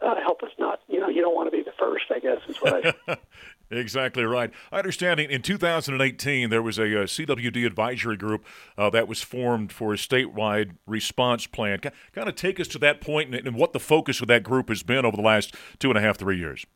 uh, 0.02 0.16
help 0.22 0.44
us 0.44 0.52
not, 0.60 0.82
you 0.88 1.00
know, 1.00 1.10
you 1.10 1.22
don't 1.22 1.36
want 1.36 1.48
to 1.48 1.58
be 1.58 1.64
the 1.64 1.72
first, 1.80 2.06
I 2.12 2.20
guess 2.20 2.38
is 2.48 2.58
what 2.58 2.96
I. 3.08 3.18
Exactly 3.72 4.24
right. 4.24 4.52
I 4.72 4.78
understand 4.78 5.20
in 5.20 5.42
2018 5.42 6.52
there 6.52 6.62
was 6.62 6.78
a, 6.78 6.84
a 6.84 7.06
CWD 7.06 7.66
advisory 7.66 8.16
group 8.16 8.46
uh, 8.78 8.92
that 8.92 9.08
was 9.08 9.24
formed 9.24 9.72
for 9.72 9.92
a 9.92 9.98
statewide 9.98 10.76
response 10.86 11.48
plan. 11.48 11.80
Kind 11.80 12.30
of 12.30 12.36
take 12.36 12.60
us 12.60 12.68
to 12.70 12.80
that 12.80 13.02
point 13.02 13.34
and, 13.34 13.48
and, 13.48 13.56
what 13.56 13.74
the 13.74 13.80
focus 13.80 14.22
of 14.22 14.28
that 14.28 14.44
group 14.44 14.70
has 14.70 14.84
been 14.84 15.04
over 15.04 15.18
the 15.18 15.24
last 15.24 15.56
two 15.80 15.90
and 15.90 15.98
a 15.98 16.02
half, 16.02 16.18
three 16.18 16.38
years. 16.38 16.68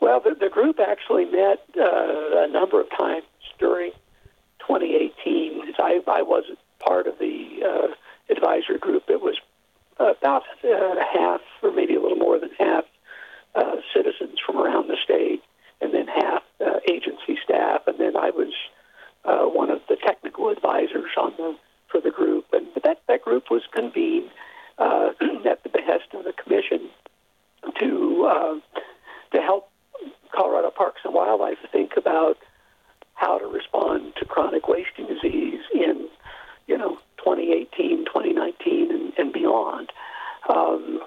Well, 0.00 0.20
the, 0.20 0.34
the 0.34 0.50
group 0.50 0.80
actually 0.80 1.26
met 1.26 1.62
uh, 1.78 2.44
a 2.44 2.48
number 2.50 2.80
of 2.80 2.88
times 2.98 3.24
during 3.58 3.92
2018. 4.60 5.74
I, 5.78 6.00
I 6.06 6.22
wasn't 6.22 6.58
part 6.78 7.06
of 7.06 7.18
the 7.18 7.60
uh, 7.64 8.32
advisory 8.32 8.78
group. 8.78 9.04
It 9.08 9.20
was 9.20 9.36
about 9.98 10.42
uh, 10.64 10.94
half, 11.12 11.40
or 11.62 11.72
maybe 11.72 11.94
a 11.94 12.00
little 12.00 12.18
more 12.18 12.38
than 12.38 12.50
half, 12.58 12.84
uh, 13.54 13.76
citizens 13.94 14.38
from 14.44 14.58
around 14.58 14.88
the 14.88 14.96
state, 15.02 15.42
and 15.80 15.92
then 15.92 16.06
half 16.06 16.42
uh, 16.64 16.78
agency 16.90 17.38
staff, 17.42 17.82
and 17.86 17.98
then 17.98 18.16
I 18.16 18.30
was 18.30 18.52
uh, 19.24 19.44
one 19.44 19.70
of 19.70 19.80
the 19.88 19.96
technical 19.96 20.48
advisors 20.50 21.10
on 21.16 21.32
the 21.36 21.56
for 21.90 22.00
the 22.00 22.10
group, 22.10 22.44
and 22.52 22.66
that 22.84 23.00
that 23.08 23.22
group 23.22 23.50
was 23.50 23.62
convened 23.72 24.30
uh, 24.78 25.10
at 25.48 25.62
the 25.62 25.70
behest 25.70 26.12
of 26.12 26.24
the 26.24 26.32
commission 26.32 26.90
to 27.80 28.24
uh, 28.30 28.54
to 29.34 29.42
help 29.42 29.70
Colorado 30.34 30.70
Parks 30.70 31.00
and 31.04 31.14
Wildlife 31.14 31.58
think 31.72 31.92
about 31.96 32.36
how 33.14 33.38
to 33.38 33.46
respond 33.46 34.12
to 34.16 34.24
chronic 34.38 34.68
wasting 34.68 35.08
disease 35.08 35.60
in 35.74 36.08
you 36.68 36.78
know 36.78 36.96
2018, 37.16 38.04
2019, 38.04 38.90
and, 38.92 39.12
and 39.18 39.32
beyond. 39.32 39.90
Um, 40.48 41.00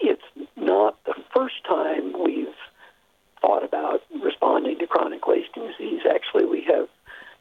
it's 0.00 0.22
not 0.56 0.96
the 1.04 1.14
first 1.34 1.62
time 1.68 2.14
we've 2.24 2.46
thought 3.42 3.62
about 3.62 4.00
responding 4.24 4.78
to 4.78 4.86
chronic 4.86 5.26
wasting 5.26 5.66
disease. 5.66 6.00
Actually, 6.08 6.46
we 6.46 6.64
have 6.64 6.88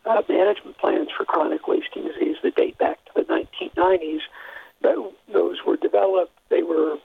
uh, 0.05 0.21
management 0.27 0.77
plans 0.79 1.07
for 1.17 1.23
chronic 1.23 1.65
wasting 1.65 2.03
disease 2.03 2.35
that 2.43 2.55
date 2.55 2.77
back 2.77 2.99
to 3.05 3.11
the 3.15 3.21
1990s. 3.23 4.19
But 4.81 4.97
those 5.31 5.59
were 5.65 5.77
developed. 5.77 6.37
They 6.49 6.63
were 6.63 6.97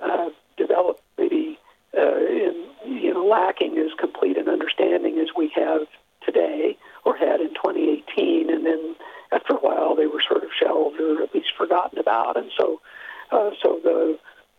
uh, 0.00 0.30
developed 0.56 1.02
maybe 1.16 1.60
uh, 1.96 2.16
in 2.16 2.66
you 2.86 3.14
know 3.14 3.24
lacking 3.24 3.78
as 3.78 3.92
complete 4.00 4.36
an 4.36 4.48
understanding 4.48 5.20
as 5.20 5.28
we 5.36 5.52
have 5.54 5.82
today 6.26 6.76
or 7.04 7.16
had 7.16 7.40
in 7.40 7.48
2018, 7.54 8.50
and 8.50 8.66
then 8.66 8.94
after 9.32 9.54
a 9.54 9.58
while 9.58 9.94
they 9.94 10.06
were 10.06 10.22
sort 10.26 10.44
of 10.44 10.50
shelved 10.58 11.00
or 11.00 11.22
at 11.22 11.34
least 11.34 11.52
forgotten 11.56 11.98
about. 11.98 12.36
And 12.36 12.50
so, 12.58 12.80
uh, 13.30 13.50
so 13.62 13.80
the 13.82 14.18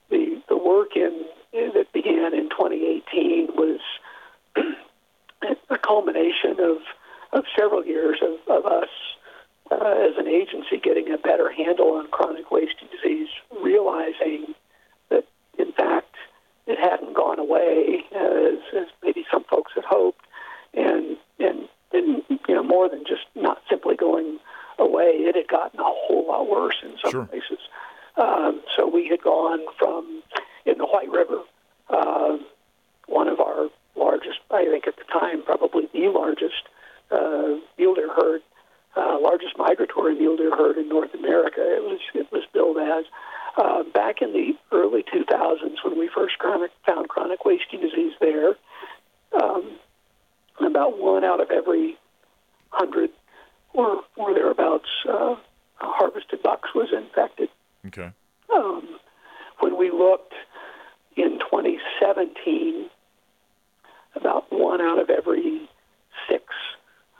the 0.10 0.42
the 0.50 0.58
work 0.58 0.96
in 0.96 1.26
that 1.52 1.92
began 1.94 2.34
in 2.34 2.50
2018 2.50 3.50
was 3.56 3.80
a 5.70 5.78
culmination 5.78 6.60
of 6.60 6.78
of 7.32 7.46
several 7.60 7.86
years 7.86 8.22
of, 8.22 8.40
of 8.48 8.66
us 8.66 8.90
uh, 9.72 9.76
as 9.76 10.18
an 10.18 10.28
agency 10.28 10.78
getting 10.82 11.12
a 11.12 11.18
better 11.18 11.52
handle 11.52 11.92
on 11.92 12.08
chronic 12.08 12.50
wasting 12.52 12.79
100 52.80 53.10
or, 53.74 54.02
or 54.16 54.34
thereabouts 54.34 54.90
uh, 55.08 55.36
harvested 55.78 56.42
box 56.42 56.70
was 56.74 56.90
infected. 56.96 57.50
Okay. 57.88 58.12
Um, 58.54 59.00
when 59.60 59.78
we 59.78 59.92
looked 59.92 60.34
in 61.16 61.40
2017, 61.40 62.90
about 64.16 64.52
one 64.52 64.82
out 64.82 65.00
of 65.00 65.10
every 65.10 65.70
six, 66.30 66.44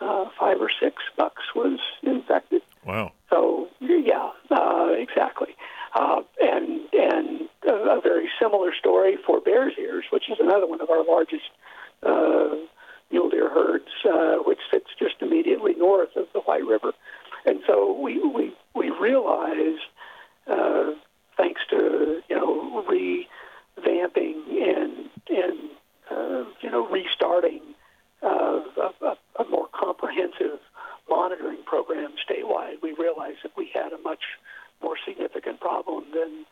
uh, 0.02 0.26
five 0.40 0.58
or 0.60 0.70
six 0.82 0.96
bucks 1.18 1.44
was 1.56 1.80
infected. 2.04 2.62
Wow. 2.86 3.12
So 3.30 3.68
yeah, 3.80 4.32
uh, 4.50 4.90
exactly. 4.98 5.56
Uh, 5.94 6.22
and 6.42 6.82
and 6.94 7.50
a, 7.68 7.98
a, 7.98 8.02
very 8.02 8.30
similar 8.42 8.72
story 8.78 9.18
for 9.26 9.42
Bears 9.42 9.74
Ears, 9.80 10.06
which 10.12 10.30
is 10.30 10.38
another 10.40 10.68
one 10.68 10.82
of 10.82 10.90
our 10.90 11.04
largest 11.04 11.50
uh, 12.04 12.56
mule 13.12 13.30
deer 13.30 13.50
herds, 13.50 13.90
uh, 14.06 14.38
which 14.46 14.60
sits 14.72 14.88
just 14.98 15.16
immediately 15.22 15.74
north 15.76 16.16
of 16.16 16.28
the 16.34 16.40
White 16.42 16.66
River. 16.66 16.94
And 17.46 17.62
so 17.66 17.94
we 18.00 18.20
we 18.20 18.54
we 18.76 18.90
realize, 18.90 19.80
uh, 20.48 20.92
thanks 21.38 21.62
to 21.70 22.22
you 22.30 22.36
know 22.36 22.84
revamping 22.88 24.36
and 24.48 25.10
and 25.30 25.60
uh, 26.12 26.46
you 26.62 26.70
know 26.70 26.88
restarting 26.88 27.62
uh, 28.22 28.62
a, 29.02 29.18
a, 29.40 29.46
more 29.50 29.68
comprehensive 29.74 30.60
monitoring 31.10 31.64
program 31.66 32.14
statewide, 32.30 32.82
we 32.84 32.92
realized 32.94 33.40
that 33.44 33.56
we 33.56 33.72
had 33.74 33.94
a 33.94 33.98
much 34.00 34.24
more 34.82 34.98
significant 35.06 35.60
problem 35.60 36.06
than 36.14 36.46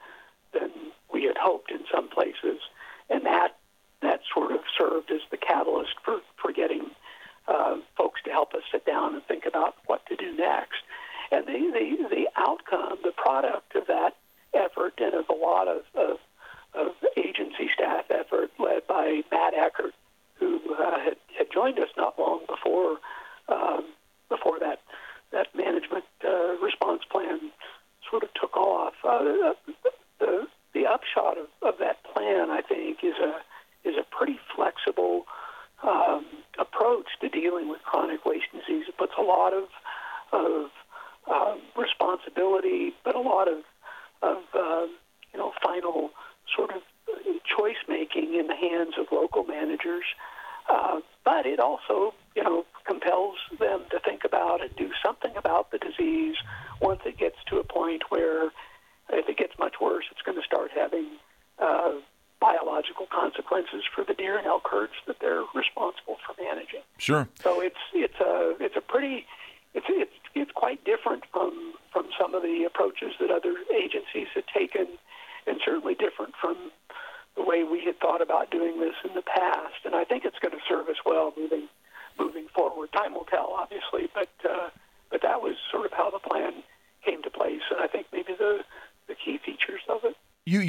than 0.54 0.72
we 1.12 1.24
had 1.26 1.38
hoped 1.38 1.72
in 1.72 1.82
some 1.92 2.08
places, 2.08 2.62
and 3.10 3.26
that 3.26 3.58
that 4.02 4.22
sort 4.34 4.52
of 4.52 4.60
served 4.78 5.12
as 5.12 5.22
the 5.32 5.38
catalyst 5.38 5.96
for, 6.04 6.20
for 6.42 6.52
getting 6.52 6.92
uh, 7.48 7.78
folks 7.98 8.22
to 8.24 8.32
help 8.32 8.54
us 8.54 8.62
sit 8.72 8.86
down 8.86 9.16
and 9.16 9.24
think 9.26 9.46
about 9.46 9.76
what 9.86 10.06
to 10.08 10.16
do 10.16 10.36
next. 10.36 10.84
And 11.32 11.46
the, 11.46 11.52
the, 11.74 12.16
the 12.16 12.30
outcome, 12.36 13.00
the 13.04 13.12
product 13.12 13.76
of 13.76 13.88
that 13.88 14.16
effort 14.54 14.94
and 15.00 15.14
of 15.14 15.26
a 15.30 15.34
lot 15.34 15.68
of, 15.68 15.82
of, 15.96 16.18
of 16.74 16.94
agency 17.18 17.70
staff 17.74 18.06
effort 18.10 18.52
led 18.60 18.86
by 18.88 19.24
Matt 19.32 19.54
Eckert, 19.54 19.94
who 20.36 20.60
uh, 20.76 21.00
had, 21.00 21.18
had 21.38 21.48
joined 21.52 21.80
us 21.80 21.90
not 21.98 22.20
long 22.20 22.42
before 22.48 22.98
um, 23.50 23.86
before 24.30 24.60
that 24.60 24.82
that 25.32 25.48
management 25.56 26.04
uh, 26.26 26.58
response 26.62 27.02
plan 27.10 27.40
sort 28.10 28.24
of 28.24 28.30
took 28.34 28.56
off. 28.58 28.94
Uh, 29.04 29.54
the, 30.20 30.48
the 30.74 30.86
upshot 30.86 31.38
of, 31.38 31.48
of 31.62 31.76
that 31.80 32.04
plan, 32.04 32.50
I 32.50 32.62
think, 32.62 33.04
is 33.04 33.16
a 33.22 33.40
is 33.88 33.96
a 33.98 34.04
pretty 34.16 34.40
flexible 34.56 35.26
um, 35.84 36.26
approach 36.60 37.08
to 37.22 37.30
dealing 37.30 37.70
with 37.70 37.82
chronic 37.84 38.26
waste 38.26 38.52
disease. 38.52 38.86
It 38.88 38.98
puts 38.98 39.14
a 39.18 39.22
lot 39.22 39.54
of 39.54 39.66
of 40.34 40.70
um, 41.32 41.62
responsibility, 41.78 42.94
but 43.04 43.16
a 43.16 43.22
lot 43.22 43.48
of 43.48 43.60
of 44.22 44.38
uh, 44.54 44.88
you 45.34 45.40
know 45.40 45.54
final 45.64 46.12
sort 46.56 46.72
of 46.72 46.82
choice 47.58 47.78
making 47.88 48.36
in 48.36 48.48
the 48.48 48.56
hands 48.56 48.96
of 48.98 49.08
local 49.12 49.44
managers. 49.44 50.04
Uh, 50.70 51.00
but 51.24 51.46
it 51.46 51.60
also 51.60 52.14
you 52.36 52.37
know 52.48 52.66
compels 52.86 53.36
them 53.60 53.84
to 53.92 54.00
think 54.00 54.24
about 54.24 54.62
and 54.62 54.76
do 54.76 54.90
something 55.06 55.36
about 55.36 55.72
the 55.72 55.78
disease 55.78 56.36
once 56.82 57.02
it 57.06 57.18
gets 57.18 57.36
to 57.50 57.58
a 57.58 57.64
point 57.64 58.04
where 58.10 58.46
if 59.10 59.28
it 59.30 59.38
gets 59.38 59.54
much 59.60 59.76
worse, 59.82 60.06
it's 60.12 60.22
going 60.22 60.38
to 60.38 60.44
start 60.44 60.72
having 60.76 61.08
uh, 61.60 61.94
biological 62.40 63.08
consequences 63.12 63.84
for 63.94 64.04
the 64.04 64.14
deer 64.14 64.38
and 64.38 64.48
elk 64.48 64.68
herds 64.70 64.94
that 65.08 65.18
they're 65.20 65.44
responsible 65.56 66.18
for 66.26 66.36
managing. 66.42 66.82
Sure. 66.98 67.28
So 67.42 67.62
it's 67.62 67.80
it's 67.94 68.20
a 68.20 68.56
it's 68.60 68.76
a 68.76 68.82
pretty 68.82 69.26
it's 69.74 69.86
it's 69.90 70.12
it's 70.36 70.52
quite 70.52 70.84
different 70.86 71.24
from 71.32 71.74
from 71.92 72.08
some 72.20 72.36
of 72.36 72.44
the 72.44 72.64
approaches 72.66 73.14
that 73.20 73.32
other 73.32 73.56
agencies 73.74 74.28
had 74.34 74.44
taken, 74.54 74.88
and 75.48 75.60
certainly 75.64 75.96
different 75.96 76.34
from 76.40 76.72
the 77.36 77.44
way 77.44 77.64
we 77.64 77.84
had 77.86 78.00
thought 78.00 78.22
about 78.22 78.52
doing 78.52 78.80
this 78.80 78.96
in 79.08 79.14
the 79.14 79.22
past. 79.22 79.86
And 79.86 79.96
I 79.96 80.04
think 80.04 80.26
it's 80.26 80.40
going 80.40 80.54
to 80.54 80.64
serve 80.68 80.90
us 80.90 80.98
well 81.06 81.34
moving 81.38 81.68
moving 82.20 82.48
forward. 82.54 82.92
Time 82.94 83.14
will 83.14 83.26
tell, 83.26 83.54
obviously, 83.58 84.10
but 84.14 84.30
uh, 84.48 84.70
but 85.10 85.22
that 85.22 85.42
was 85.42 85.56
sort 85.72 85.86
of 85.86 85.94
how 85.94 86.10
the 86.12 86.20
plan 86.20 86.64
came 87.06 87.24
to 87.24 87.30
place, 87.30 87.62
and 87.72 87.80
I 87.80 87.88
think 87.88 88.08
maybe 88.12 88.34
the 88.38 88.60
the 89.08 89.16
key 89.16 89.40
features 89.44 89.82
of 89.90 90.04
it. 90.04 90.16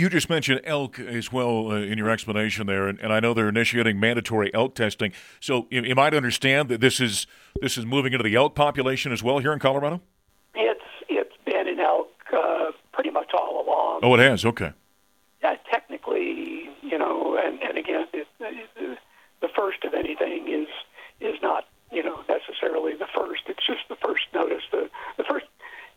You 0.08 0.12
just 0.12 0.30
mentioned 0.30 0.62
elk 0.64 0.98
as 0.98 1.30
well 1.30 1.70
uh, 1.70 1.74
in 1.74 1.98
your 1.98 2.08
explanation 2.08 2.66
there, 2.66 2.88
and, 2.88 2.98
and, 2.98 3.12
I 3.12 3.20
know 3.20 3.34
they're 3.34 3.50
initiating 3.50 4.00
mandatory 4.00 4.50
elk 4.54 4.74
testing. 4.74 5.12
So 5.38 5.66
you, 5.68 5.82
you, 5.82 5.94
might 5.94 6.14
understand 6.14 6.70
that 6.70 6.80
this 6.80 6.98
is 6.98 7.26
this 7.60 7.76
is 7.76 7.84
moving 7.84 8.14
into 8.14 8.22
the 8.22 8.34
elk 8.34 8.54
population 8.54 9.12
as 9.12 9.22
well 9.22 9.38
here 9.38 9.52
in 9.52 9.58
Colorado. 9.58 10.00
It's 10.54 10.80
it's 11.10 11.36
been 11.44 11.68
in 11.68 11.78
elk 11.78 12.08
uh, 12.34 12.70
pretty 12.90 13.10
much 13.10 13.32
all 13.34 13.62
along. 13.62 14.00
Oh, 14.02 14.14
it 14.14 14.20
has. 14.20 14.46
Okay. 14.46 14.72
Yeah, 15.42 15.56
technically, 15.70 16.70
you 16.80 16.96
know, 16.96 17.36
and, 17.36 17.62
and 17.62 17.76
again, 17.76 18.06
it, 18.14 18.26
it, 18.40 18.98
the 19.42 19.48
first 19.54 19.84
of 19.84 19.92
anything 19.92 20.48
is 20.48 20.68
is 21.20 21.38
not 21.42 21.66
you 21.92 22.02
know 22.02 22.24
necessarily 22.30 22.94
the 22.94 23.08
first. 23.14 23.42
It's 23.46 23.66
just 23.66 23.86
the 23.90 23.96
first 23.96 24.24
notice. 24.32 24.62
The 24.72 24.88
the 25.18 25.24
first 25.24 25.44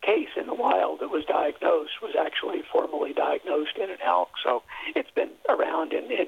case 0.02 0.28
in 0.36 0.46
the 0.46 0.54
wild 0.54 1.00
that 1.00 1.10
was 1.10 1.24
diagnosed 1.24 2.02
was 2.02 2.14
actually 2.18 2.62
formally 2.70 3.12
diagnosed 3.12 3.76
in 3.76 3.90
an 3.90 3.98
elk. 4.04 4.30
So 4.42 4.62
it's 4.94 5.10
been 5.10 5.30
around 5.48 5.92
in 5.92 6.10
in, 6.10 6.26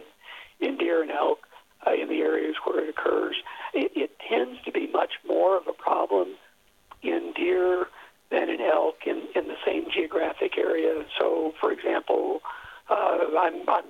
in 0.61 0.79
deer 0.79 1.03
and 1.03 1.11
elk 1.11 1.41
uh, 1.87 1.93
in 1.93 2.09
the 2.09 2.21
areas 2.21 2.55
where 2.65 2.83
it 2.83 2.89
occurs. 2.89 3.37
It, 3.75 3.93
it 3.95 4.11
tends 4.29 4.63
to 4.63 4.73
be 4.73 4.87
much 4.87 5.15
more 5.27 5.57
of 5.57 5.67
a 5.67 5.73
problem 5.73 6.37
in 7.03 7.33
deer 7.37 7.87
than 8.31 8.49
in 8.49 8.61
elk 8.61 9.07
in, 9.07 9.23
in 9.35 9.49
the 9.49 9.57
same 9.67 9.87
geographic 9.93 10.57
area. 10.57 11.05
So, 11.19 11.53
for 11.61 11.73
example, 11.73 12.41
uh, 12.89 13.19
I'm, 13.39 13.69
I'm 13.69 13.85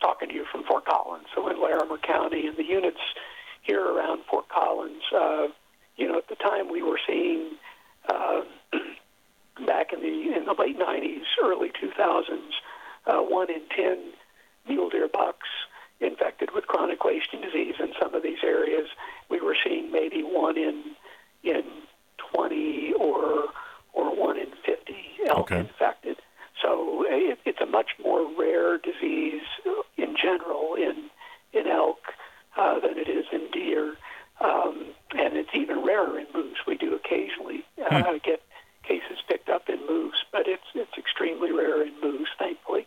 talking 0.00 0.28
to 0.28 0.34
you 0.34 0.44
from 0.50 0.64
Fort 0.64 0.86
Collins, 0.86 1.26
so 1.34 1.48
in 1.48 1.60
Larimer 1.60 1.98
County, 1.98 2.46
and 2.46 2.56
the 2.56 2.64
units 2.64 3.00
here 3.62 3.84
around 3.84 4.22
Fort 4.30 4.48
Collins, 4.48 5.02
uh, 5.14 5.48
you 5.96 6.08
know, 6.08 6.18
at 6.18 6.28
the 6.28 6.36
time 6.36 6.70
we 6.70 6.82
were 6.82 7.00
seeing 7.06 7.52
uh, 8.08 8.42
back 9.64 9.92
in 9.92 10.00
the 10.00 10.36
in 10.36 10.44
the 10.44 10.54
late 10.58 10.78
90s, 10.78 11.22
early 11.42 11.70
2000s, 11.70 12.38
uh, 13.06 13.18
one 13.20 13.50
in 13.50 13.62
ten 13.74 14.12
mule 14.68 14.90
deer 14.90 15.08
bucks 15.08 15.48
infected 16.00 16.50
with 16.54 16.66
chronic 16.66 17.04
wasting 17.04 17.40
disease 17.40 17.74
in 17.80 17.92
some 18.00 18.14
of 18.14 18.22
these 18.22 18.38
areas. 18.42 18.88
We 19.30 19.40
were 19.40 19.56
seeing 19.64 19.90
maybe 19.90 20.22
one 20.22 20.45
in 20.45 20.45
in 20.56 20.96
20 22.32 22.92
or 22.98 23.44
or 23.92 24.14
one 24.14 24.38
in 24.38 24.50
50 24.64 24.94
elk 25.28 25.50
Okay. 25.50 25.60
infected. 25.60 26.16
So 26.62 27.04
it, 27.08 27.38
it's 27.44 27.60
a 27.60 27.66
much 27.66 27.90
more 28.02 28.26
rare 28.38 28.78
disease 28.78 29.42
in 29.96 30.16
general 30.16 30.74
in 30.74 31.10
in 31.52 31.66
elk 31.66 32.00
uh, 32.56 32.78
than 32.80 32.98
it 32.98 33.08
is 33.08 33.26
in 33.32 33.50
deer, 33.52 33.96
um, 34.40 34.86
and 35.12 35.36
it's 35.36 35.50
even 35.54 35.84
rarer 35.84 36.18
in 36.18 36.26
moose. 36.34 36.58
We 36.66 36.76
do 36.76 36.94
occasionally 36.94 37.64
uh, 37.90 38.14
get 38.24 38.42
cases 38.82 39.18
picked 39.28 39.48
up 39.48 39.68
in 39.68 39.78
moose, 39.86 40.24
but 40.32 40.46
it's 40.46 40.68
it's 40.74 40.96
extremely 40.98 41.52
rare 41.52 41.82
in 41.82 41.92
moose, 42.02 42.28
thankfully. 42.38 42.86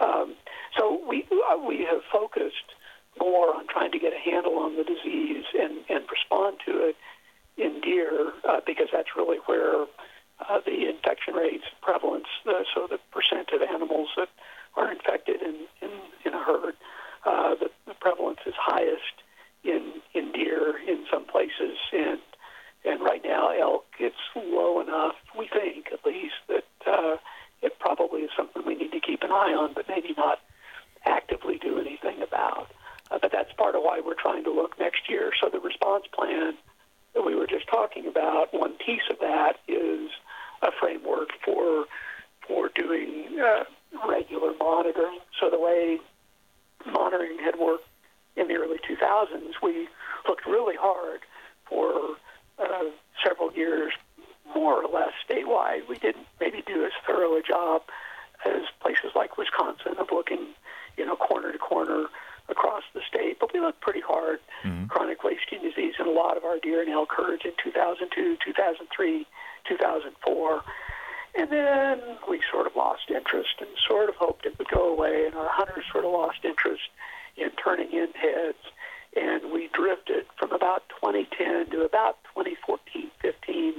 Um, 0.00 0.34
so 0.76 1.00
we 1.06 1.26
uh, 1.50 1.58
we 1.58 1.84
have 1.84 2.02
focused 2.10 2.74
more 3.20 3.54
on 3.54 3.66
trying 3.68 3.92
to 3.92 3.98
get 3.98 4.12
a 4.12 4.18
handle 4.18 4.58
on 4.58 4.76
the 4.76 4.84
disease 4.84 5.44
and, 5.58 5.78
and 5.88 6.04
respond 6.10 6.58
to 6.66 6.72
it 6.88 6.96
in 7.56 7.80
deer 7.80 8.32
uh, 8.48 8.60
because 8.66 8.88
that's 8.92 9.10
really 9.16 9.38
where 9.46 9.82
uh, 10.48 10.60
the 10.64 10.88
infection 10.88 11.34
rates, 11.34 11.64
prevalence, 11.82 12.26
uh, 12.46 12.62
so 12.74 12.86
the 12.88 12.98
percent 13.12 13.50
of 13.52 13.60
animals 13.62 14.08
that 14.16 14.28
are 14.76 14.90
infected 14.90 15.42
in, 15.42 15.66
in, 15.82 15.90
in 16.24 16.32
a 16.34 16.42
herd, 16.42 16.74
uh, 17.26 17.54
the, 17.56 17.70
the 17.86 17.94
prevalence 18.00 18.38
is 18.46 18.54
highest 18.56 19.20
in, 19.64 20.00
in 20.14 20.32
deer 20.32 20.78
in 20.88 21.04
some 21.12 21.26
places. 21.26 21.76
And, 21.92 22.20
and 22.84 23.02
right 23.02 23.22
now, 23.22 23.50
elk, 23.50 23.84
it's 23.98 24.16
low 24.34 24.80
enough, 24.80 25.16
we 25.38 25.48
think 25.48 25.88
at 25.92 26.04
least, 26.06 26.40
that 26.48 26.64
uh, 26.86 27.16
it 27.60 27.78
probably 27.78 28.22
is 28.22 28.30
something 28.34 28.62
we 28.64 28.74
eye 29.40 29.54
on, 29.54 29.72
but 29.74 29.88
maybe 29.88 30.14
not 30.16 30.38
actively 31.04 31.58
do 31.58 31.78
anything 31.80 32.22
about. 32.22 32.70
Uh, 33.10 33.18
but 33.20 33.32
that's 33.32 33.52
part 33.54 33.74
of 33.74 33.82
why 33.82 34.00
we're 34.04 34.14
trying 34.14 34.44
to 34.44 34.52
look 34.52 34.78
next 34.78 35.08
year. 35.08 35.32
So 35.40 35.48
the 35.48 35.58
response 35.60 36.04
plan 36.12 36.54
that 37.14 37.24
we 37.24 37.34
were 37.34 37.46
just 37.46 37.66
talking 37.68 38.06
about, 38.06 38.52
one 38.52 38.74
piece 38.74 39.08
of 39.10 39.18
that 39.20 39.56
is 39.66 40.10
a 40.62 40.70
framework 40.78 41.30
for 41.44 41.86
for 42.46 42.68
doing 42.74 43.38
uh, 43.40 43.64
regular 44.08 44.52
monitoring. 44.58 45.20
So 45.40 45.50
the 45.50 45.58
way 45.58 45.98
monitoring 46.92 47.38
had 47.38 47.58
worked 47.58 47.86
in 48.36 48.48
the 48.48 48.54
early 48.54 48.78
2000s, 48.78 49.52
we 49.62 49.88
looked 50.26 50.46
really 50.46 50.76
hard 50.76 51.20
for 51.68 52.16
uh, 52.58 52.84
several 53.24 53.52
years, 53.52 53.92
more 54.54 54.82
or 54.82 54.88
less 54.92 55.12
statewide. 55.28 55.88
We 55.88 55.98
didn't 55.98 56.26
maybe 56.40 56.62
do 56.66 56.84
as 56.84 56.92
thorough 57.06 57.36
a 57.36 57.42
job 57.42 57.82
as 58.44 58.62
places 58.80 59.12
like 59.14 59.36
Wisconsin 59.36 59.94
of 59.98 60.08
looking, 60.10 60.46
you 60.96 61.06
know, 61.06 61.16
corner 61.16 61.52
to 61.52 61.58
corner 61.58 62.06
across 62.48 62.82
the 62.94 63.00
state, 63.08 63.38
but 63.38 63.52
we 63.52 63.60
looked 63.60 63.80
pretty 63.80 64.00
hard. 64.00 64.40
Chronic 64.88 65.22
wasting 65.22 65.62
disease 65.62 65.94
in 66.00 66.06
a 66.06 66.10
lot 66.10 66.36
of 66.36 66.44
our 66.44 66.58
deer 66.58 66.80
and 66.82 66.90
elk 66.90 67.12
herds 67.16 67.42
in 67.44 67.52
2002, 67.62 68.38
2003, 68.44 69.26
2004. 69.68 70.62
And 71.36 71.50
then 71.50 72.00
we 72.28 72.40
sort 72.50 72.66
of 72.66 72.74
lost 72.74 73.08
interest 73.08 73.54
and 73.60 73.68
sort 73.86 74.08
of 74.08 74.16
hoped 74.16 74.46
it 74.46 74.58
would 74.58 74.68
go 74.68 74.88
away, 74.92 75.26
and 75.26 75.34
our 75.36 75.48
hunters 75.48 75.84
sort 75.92 76.04
of 76.04 76.10
lost 76.10 76.38
interest 76.44 76.82
in 77.36 77.50
turning 77.62 77.92
heads. 78.50 78.64
And 79.16 79.52
we 79.52 79.68
drifted 79.72 80.26
from 80.38 80.52
about 80.52 80.88
2010 81.00 81.70
to 81.70 81.84
about 81.84 82.18
2014, 82.34 83.10
15. 83.20 83.74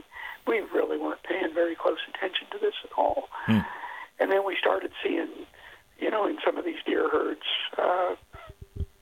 We 0.47 0.60
really 0.73 0.97
weren't 0.97 1.23
paying 1.23 1.53
very 1.53 1.75
close 1.75 1.99
attention 2.10 2.47
to 2.51 2.57
this 2.60 2.73
at 2.84 2.91
all. 2.97 3.29
And 4.19 4.31
then 4.31 4.45
we 4.45 4.55
started 4.60 4.91
seeing, 5.03 5.29
you 5.99 6.12
know, 6.12 6.27
in 6.27 6.38
some 6.45 6.57
of 6.57 6.65
these 6.65 6.84
deer 6.86 7.10
herds, 7.10 7.47
uh, 7.77 8.15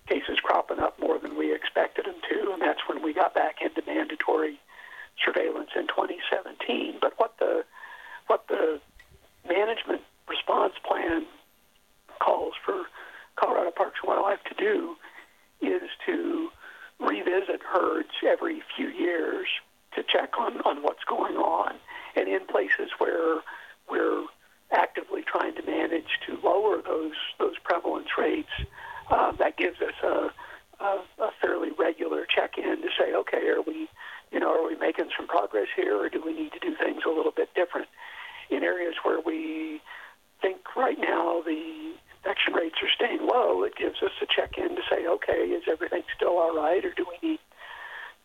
cases 0.08 0.40
cropping 0.42 0.80
up 0.80 1.00
more 1.00 1.20
than 1.20 1.38
we 1.38 1.54
expected 1.54 2.06
them 2.06 2.16
to, 2.30 2.52
and 2.54 2.62
that's 2.62 2.80
when 2.88 3.04
we 3.04 3.14
got 3.14 3.34
back 3.34 3.58
into 3.62 3.82
mandatory 3.86 4.60
surveillance 5.24 5.70
in 5.76 5.88
2017. 5.88 6.98
But 7.02 7.14
what 7.18 7.38
the 7.38 7.64
what 8.28 8.48
the 8.48 8.80
management 9.48 10.02
response 10.28 10.74
plan 10.88 11.26
calls 12.20 12.54
for 12.66 12.86
Colorado 13.36 13.72
Parks 13.72 14.00
and 14.02 14.10
Wildlife 14.10 14.44
to 14.46 14.56
do 14.56 14.96
is 15.62 15.90
to 16.06 16.50
revisit 17.00 17.62
herds 17.64 18.10
every 18.26 18.62
few 18.76 18.88
years 18.88 19.48
to 19.96 20.04
check 20.04 20.38
on, 20.40 20.62
on 20.62 20.84
what's 20.84 21.04
going 21.08 21.36
on. 21.36 21.76
And 22.16 22.28
in 22.28 22.46
places 22.46 22.92
where 22.98 23.42
we're 23.90 24.26
actively 24.72 25.24
trying 25.24 25.56
to 25.56 25.64
manage 25.64 26.20
to 26.28 26.38
lower 26.44 26.82
those 26.82 27.16
those 27.40 27.58
prevalence 27.64 28.10
rates, 28.18 28.50
uh, 29.10 29.32
that 29.34 29.58
gives 29.58 29.82
us 29.82 29.94
a, 30.04 30.30
a, 30.84 31.04
a 31.20 31.30
fairly 31.42 31.70
regular 31.78 32.26
check-in 32.26 32.82
to 32.82 32.90
say, 32.98 33.14
okay, 33.14 33.48
are 33.48 33.62
we, 33.62 33.88
you 34.32 34.40
know, 34.40 34.54
are 34.54 34.68
we 34.68 34.76
making 34.76 35.10
some 35.18 35.28
progress 35.28 35.68
here, 35.76 35.98
or 35.98 36.10
do 36.10 36.22
we 36.24 36.34
need 36.34 36.52
to 36.52 36.60
do 36.60 36.76
things 36.76 37.02
a 37.06 37.10
little 37.10 37.34
bit 37.36 37.50
different? 37.56 37.88
In 38.50 38.64
areas 38.64 38.96
where 39.04 39.20
we 39.20 39.82
think 40.42 40.58
right 40.76 40.98
now 41.00 41.42
the 41.46 41.94
infection 42.18 42.54
rates 42.54 42.76
are 42.82 42.90
staying 42.96 43.26
low, 43.26 43.64
it 43.64 43.76
gives 43.76 44.02
us 44.04 44.12
a 44.22 44.26
check-in 44.26 44.76
to 44.76 44.82
say, 44.90 45.08
okay, 45.08 45.50
is 45.50 45.64
everything 45.70 46.04
still 46.16 46.38
all 46.38 46.56
right, 46.56 46.84
or 46.84 46.94
do 46.94 47.06
we 47.08 47.30
need 47.30 47.40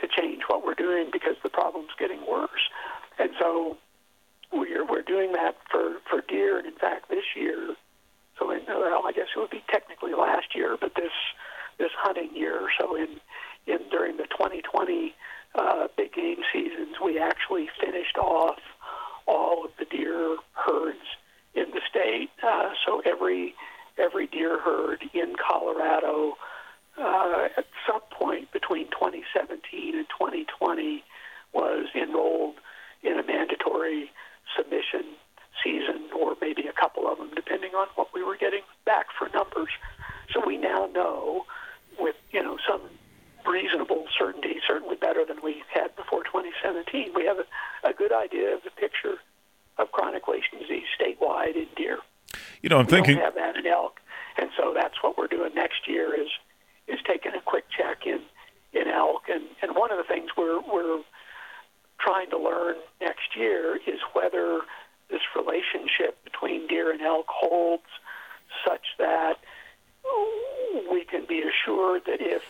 to 0.01 0.09
change 0.09 0.43
what 0.49 0.65
we're 0.65 0.75
doing 0.75 1.09
because 1.13 1.37
the 1.43 1.51
problem's 1.51 1.93
getting 1.99 2.21
worse? 2.29 2.69
And 3.19 3.31
so 3.39 3.77
we're 4.53 4.85
we're 4.87 5.03
doing 5.03 5.33
that 5.33 5.57
for 5.71 5.97
for 6.11 6.21
deer, 6.29 6.59
and 6.59 6.67
in 6.67 6.75
fact, 6.75 7.09
this 7.09 7.25
year, 7.37 7.75
so 8.39 8.51
in, 8.51 8.61
well, 8.67 9.03
I 9.07 9.13
guess 9.13 9.27
it 9.35 9.39
would 9.39 9.51
be 9.51 9.63
technically 9.69 10.13
last 10.13 10.55
year, 10.55 10.77
but 10.81 10.95
this 10.95 11.13
this 11.79 11.91
hunting 11.97 12.35
year, 12.35 12.69
so 12.79 12.97
in 12.97 13.21
in 13.67 13.79
during 13.91 14.17
the 14.17 14.25
2020 14.25 15.15
uh, 15.55 15.89
big 15.97 16.13
game 16.13 16.43
seasons, 16.53 16.97
we 17.03 17.19
actually 17.19 17.69
finished 17.81 18.19
off 18.19 18.59
all 19.27 19.65
of 19.65 19.71
the 19.79 19.85
deer 19.85 20.37
herds 20.53 20.99
in 21.55 21.71
the 21.71 21.81
state. 21.89 22.31
Uh, 22.43 22.71
so 22.85 23.03
every 23.07 23.55
every 23.99 24.27
deer 24.27 24.59
herd 24.61 25.03
in 25.13 25.35
Colorado 25.37 26.35
uh, 26.99 27.49
at 27.57 27.67
some 27.87 28.03
point 28.11 28.53
between 28.53 28.87
2017 28.87 29.97
and 29.97 30.07
2020 30.09 31.03
was 31.53 31.87
enrolled 31.95 32.57
in 33.03 33.19
a 33.19 33.23
mandatory 33.23 34.11
submission 34.57 35.05
season, 35.63 36.11
or 36.19 36.37
maybe 36.41 36.67
a 36.67 36.73
couple 36.73 37.07
of 37.07 37.19
them, 37.19 37.31
depending 37.35 37.75
on 37.75 37.87
what 37.95 38.09
we 38.13 38.23
were 38.23 38.37
getting 38.37 38.63
back 38.85 39.07
for 39.17 39.29
numbers. 39.29 39.71
So 40.33 40.43
we 40.45 40.57
now 40.89 40.93
know, 40.93 41.45
with 41.99 42.17
you 42.33 42.43
know 42.43 42.59
some 42.69 42.81
reasonable 43.47 44.07
certainty, 44.19 44.57
certainly 44.67 44.97
better 44.97 45.25
than 45.25 45.37
we 45.43 45.63
had 45.73 45.95
before 45.97 46.25
2017, 46.25 47.13
we 47.15 47.27
have 47.27 47.39
a, 47.39 47.89
a 47.89 47.93
good 47.93 48.13
idea 48.13 48.55
of 48.55 48.63
the 48.65 48.71
picture 48.71 49.17
of 49.77 49.93
chronic 49.93 50.27
wasting 50.27 50.59
disease 50.61 50.87
statewide 50.99 51.57
in 51.57 51.67
deer. 51.77 51.99
You 52.63 52.71
know, 52.71 52.79
I'm 52.79 52.87
We 52.87 52.93
thinking. 52.93 53.17
don't 53.17 53.25
have 53.25 53.35
that 53.35 53.57
in 53.57 53.67
elk, 53.67 54.01
and 54.39 54.49
so 54.57 54.73
that's 54.75 54.95
what 55.03 55.19
we're 55.19 55.27
doing 55.27 55.55
next 55.55 55.87
year 55.89 56.15
is 56.19 56.29
is 56.87 56.99
taking 57.07 57.33
a 57.35 57.41
quick 57.41 57.65
check 57.77 58.07
in 58.07 58.21
in 58.73 58.89
elk, 58.89 59.23
and 59.29 59.45
and 59.63 59.77
one 59.77 59.91
of 59.91 59.99
the 59.99 60.05
things 60.05 60.31
we're 60.37 60.61
we're 60.61 61.03
trying 62.01 62.29
to 62.31 62.39
learn 62.39 62.77
next 63.01 63.37
year 63.37 63.77
is 63.87 64.01
whether 64.13 64.61
this 65.11 65.23
relationship 65.37 66.23
between 66.25 66.67
deer 66.67 66.91
and 66.91 67.01
elk 67.03 67.27
holds 67.29 67.85
such 68.67 68.83
that 68.99 69.35
we 70.91 71.05
can 71.05 71.25
be 71.27 71.43
assured 71.43 72.03
that 72.07 72.21
if 72.21 72.43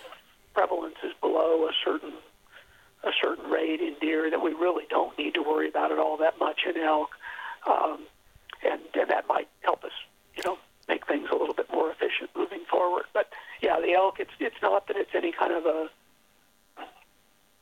prevalence 0.54 0.96
is 1.02 1.12
below 1.20 1.66
a 1.66 1.72
certain 1.84 2.12
a 3.02 3.10
certain 3.20 3.50
rate 3.50 3.80
in 3.80 3.94
deer, 4.00 4.30
that 4.30 4.42
we 4.42 4.52
really 4.52 4.84
don't 4.88 5.16
need 5.18 5.34
to 5.34 5.42
worry 5.42 5.68
about 5.68 5.90
it 5.90 5.98
all 5.98 6.16
that 6.16 6.38
much 6.38 6.62
in 6.66 6.80
elk, 6.80 7.10
um, 7.66 7.98
and, 8.64 8.80
and 8.94 9.10
that 9.10 9.28
might 9.28 9.48
help 9.60 9.84
us, 9.84 9.92
you 10.34 10.42
know, 10.46 10.56
make 10.88 11.06
things 11.06 11.28
a 11.30 11.36
little 11.36 11.54
bit 11.54 11.70
more 11.70 11.90
efficient 11.90 12.30
moving 12.34 12.64
forward. 12.70 13.04
But 13.12 13.28
yeah, 13.60 13.78
the 13.80 13.92
elk. 13.92 14.20
It's 14.20 14.32
it's 14.40 14.60
not 14.62 14.86
that 14.88 14.96
it's 14.96 15.14
any 15.14 15.32
kind 15.32 15.52
of 15.52 15.66
a 15.66 15.88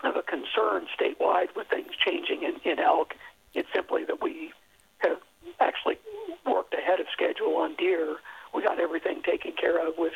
of 0.05 0.17
a 0.17 0.23
concern 0.23 0.87
statewide 0.99 1.55
with 1.55 1.69
things 1.69 1.91
changing 2.05 2.43
in, 2.43 2.57
in 2.71 2.79
elk. 2.79 3.15
It's 3.55 3.69
simply 3.75 4.05
that 4.05 4.21
we 4.21 4.53
have 4.99 5.19
actually 5.61 5.99
worked 6.47 6.75
ahead 6.75 7.01
of 7.01 7.07
schedule 7.13 7.57
on 7.57 7.75
deer. 7.77 8.17
We 8.55 8.63
got 8.63 8.81
everything 8.81 9.23
taken 9.23 9.53
care 9.53 9.87
of 9.87 9.95
with 9.99 10.15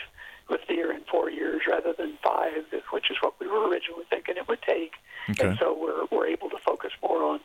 with 0.48 0.60
deer 0.68 0.92
in 0.92 1.00
four 1.10 1.30
years 1.30 1.62
rather 1.68 1.92
than 1.92 2.18
five, 2.22 2.64
which 2.92 3.10
is 3.10 3.16
what 3.20 3.34
we 3.40 3.48
were 3.48 3.68
originally 3.68 4.04
thinking 4.08 4.36
it 4.36 4.46
would 4.48 4.62
take. 4.62 4.92
Okay. 5.30 5.48
And 5.48 5.58
so 5.58 5.76
we're 5.78 6.06
we're 6.10 6.26
able 6.26 6.50
to 6.50 6.58
focus 6.64 6.92
more 7.02 7.22
on 7.22 7.40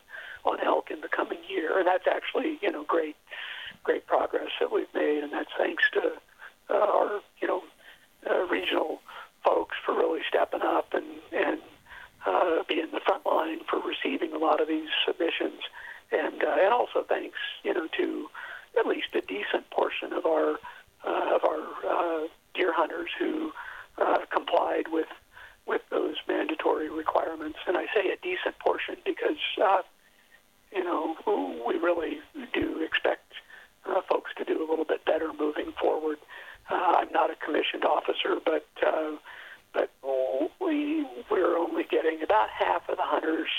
on 0.46 0.60
elk 0.62 0.90
in 0.92 1.02
the 1.02 1.08
coming 1.08 1.40
year, 1.48 1.78
and 1.78 1.88
that's 1.88 2.08
actually 2.08 2.60
you 2.62 2.72
know 2.72 2.84
great 2.84 3.16
great 3.84 4.06
progress 4.08 4.50
that 4.60 4.72
we've 4.72 4.94
made, 4.94 5.24
and 5.24 5.34
that's 5.34 5.50
thanks 5.58 5.84
to 5.94 6.14
uh, 6.70 6.74
our 6.74 7.22
you 7.42 7.48
know 7.48 7.64
uh, 8.30 8.46
regional 8.48 9.02
folks 9.44 9.76
for 9.86 9.96
really 9.96 10.22
stepping 10.28 10.62
up 10.62 10.94
and 10.94 11.06
and 11.32 11.60
uh, 12.26 12.64
being 12.68 12.88
the 12.92 13.02
front 13.06 13.26
line 13.26 13.60
for 13.70 13.80
receiving 13.80 14.34
a 14.34 14.38
lot 14.38 14.62
of 14.62 14.68
these 14.68 14.90
submissions, 15.06 15.62
and 16.12 16.44
uh, 16.44 16.56
and 16.60 16.74
also 16.74 17.04
thanks 17.08 17.38
you 17.64 17.74
know 17.74 17.88
to 17.98 18.28
at 18.80 18.86
least 18.86 19.08
a 19.16 19.22
decent 19.22 19.70
portion 19.72 20.14
of 20.14 20.26
our 20.26 20.60
uh, 21.06 21.36
of 21.36 21.44
our 21.44 21.62
uh, 21.90 22.28
deer 22.54 22.74
hunters 22.74 23.10
who 23.18 23.52
uh, 23.98 24.20
complied 24.32 24.86
with 24.92 25.08
with 25.66 25.82
those 25.90 26.16
mandatory 26.28 26.90
requirements. 26.90 27.60
And 27.68 27.78
I 27.78 27.86
say 27.94 28.12
a 28.12 28.18
decent 28.22 28.58
portion 28.60 28.98
because 29.06 29.38
uh, 29.62 29.82
you 30.72 30.84
know 30.84 31.16
we 31.66 31.76
really 31.78 32.20
do 32.54 32.84
expect 32.84 33.34
uh, 33.86 34.02
folks 34.10 34.32
to 34.38 34.46
do 34.46 34.60
a 34.60 34.68
little 34.70 34.86
bit 34.86 35.04
better 35.06 35.32
moving 35.34 35.74
forward. 35.80 36.18
Uh, 36.70 36.96
I'm 36.98 37.12
not 37.12 37.32
a 37.32 37.36
commissioned 37.52 37.84
officer, 37.86 38.40
but 38.46 38.66
uh, 38.86 39.12
but 39.74 39.90
we 40.60 41.06
we're 41.30 41.58
only 41.58 41.84
getting 41.84 42.22
about 42.24 42.50
half 42.50 42.88
of 42.90 42.98
the 42.98 43.04
hunters 43.04 43.50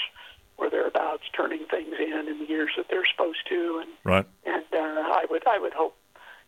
or 0.56 0.70
thereabouts 0.70 1.22
turning 1.36 1.64
things 1.70 1.94
in 1.98 2.28
in 2.28 2.38
the 2.38 2.48
years 2.48 2.70
that 2.76 2.86
they're 2.88 3.06
supposed 3.10 3.46
to, 3.48 3.82
and 3.82 3.90
Right. 4.04 4.26
and 4.46 4.64
uh, 4.72 4.78
I 5.20 5.26
would 5.30 5.46
I 5.46 5.58
would 5.58 5.72
hope 5.74 5.96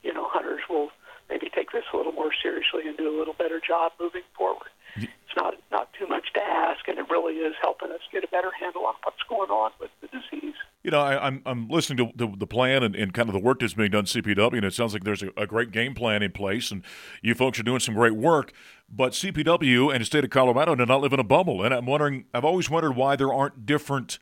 you 0.02 0.12
know 0.12 0.26
hunters 0.28 0.62
will 0.68 0.90
maybe 1.28 1.50
take 1.54 1.72
this 1.72 1.84
a 1.92 1.96
little 1.96 2.12
more 2.12 2.30
seriously 2.42 2.86
and 2.86 2.96
do 2.96 3.08
a 3.08 3.16
little 3.16 3.34
better 3.34 3.60
job 3.66 3.92
moving 4.00 4.22
forward. 4.36 4.68
It's 4.96 5.36
not 5.36 5.54
not 5.72 5.92
too 5.98 6.06
much 6.06 6.32
to 6.34 6.40
ask, 6.40 6.86
and 6.86 6.98
it 6.98 7.06
really 7.10 7.34
is 7.34 7.54
helping 7.60 7.90
us 7.90 8.00
get 8.12 8.22
a 8.24 8.28
better 8.28 8.52
handle 8.58 8.86
on 8.86 8.94
what's 9.02 9.22
going 9.28 9.50
on 9.50 9.72
with 9.80 9.90
the 10.00 10.06
disease. 10.08 10.54
You 10.84 10.90
know, 10.92 11.00
I, 11.00 11.13
I'm 11.24 11.42
I'm 11.46 11.68
listening 11.68 11.96
to 12.06 12.12
the, 12.14 12.36
the 12.36 12.46
plan 12.46 12.82
and, 12.82 12.94
and 12.94 13.12
kind 13.14 13.28
of 13.28 13.32
the 13.32 13.40
work 13.40 13.60
that's 13.60 13.74
being 13.74 13.90
done 13.90 14.04
CPW, 14.04 14.52
and 14.52 14.64
it 14.64 14.74
sounds 14.74 14.92
like 14.92 15.04
there's 15.04 15.22
a, 15.22 15.30
a 15.36 15.46
great 15.46 15.72
game 15.72 15.94
plan 15.94 16.22
in 16.22 16.30
place, 16.32 16.70
and 16.70 16.84
you 17.22 17.34
folks 17.34 17.58
are 17.58 17.62
doing 17.62 17.80
some 17.80 17.94
great 17.94 18.14
work. 18.14 18.52
But 18.88 19.12
CPW 19.12 19.92
and 19.92 20.02
the 20.02 20.04
state 20.04 20.24
of 20.24 20.30
Colorado 20.30 20.74
do 20.74 20.84
not 20.84 21.00
live 21.00 21.14
in 21.14 21.20
a 21.20 21.24
bubble, 21.24 21.64
and 21.64 21.72
I'm 21.72 21.86
wondering. 21.86 22.26
I've 22.34 22.44
always 22.44 22.68
wondered 22.68 22.92
why 22.92 23.16
there 23.16 23.32
aren't 23.32 23.64
different. 23.64 24.18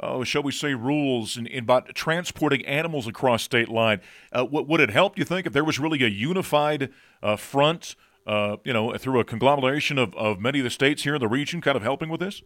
Uh, 0.00 0.24
shall 0.24 0.42
we 0.42 0.52
say 0.52 0.74
rules 0.74 1.36
in, 1.36 1.46
in 1.46 1.64
about 1.64 1.94
transporting 1.94 2.64
animals 2.64 3.06
across 3.06 3.42
state 3.42 3.68
line? 3.68 4.00
Uh, 4.32 4.46
would 4.50 4.80
it 4.80 4.90
help? 4.90 5.18
You 5.18 5.24
think 5.24 5.46
if 5.46 5.52
there 5.52 5.64
was 5.64 5.78
really 5.78 6.02
a 6.02 6.08
unified 6.08 6.90
uh, 7.22 7.36
front, 7.36 7.94
uh, 8.26 8.56
you 8.64 8.72
know, 8.72 8.96
through 8.96 9.20
a 9.20 9.24
conglomeration 9.24 9.98
of, 9.98 10.14
of 10.14 10.38
many 10.38 10.60
of 10.60 10.64
the 10.64 10.70
states 10.70 11.02
here 11.02 11.16
in 11.16 11.20
the 11.20 11.28
region, 11.28 11.60
kind 11.60 11.76
of 11.76 11.82
helping 11.82 12.08
with 12.08 12.20
this? 12.20 12.42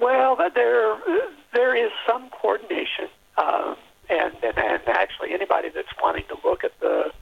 Well, 0.00 0.36
there 0.54 0.96
there 1.52 1.76
is 1.76 1.92
some 2.06 2.30
coordination, 2.30 3.08
um, 3.36 3.76
and, 4.08 4.32
and 4.42 4.58
and 4.58 4.82
actually 4.88 5.32
anybody 5.34 5.68
that's 5.68 5.92
wanting 6.02 6.24
to 6.28 6.38
look 6.42 6.64
at 6.64 6.78
the 6.80 7.12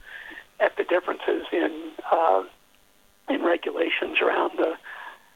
at 0.61 0.77
the 0.77 0.85
differences 0.85 1.45
in 1.51 1.91
uh, 2.09 2.43
in 3.29 3.43
regulations 3.43 4.19
around 4.21 4.57
the 4.57 4.75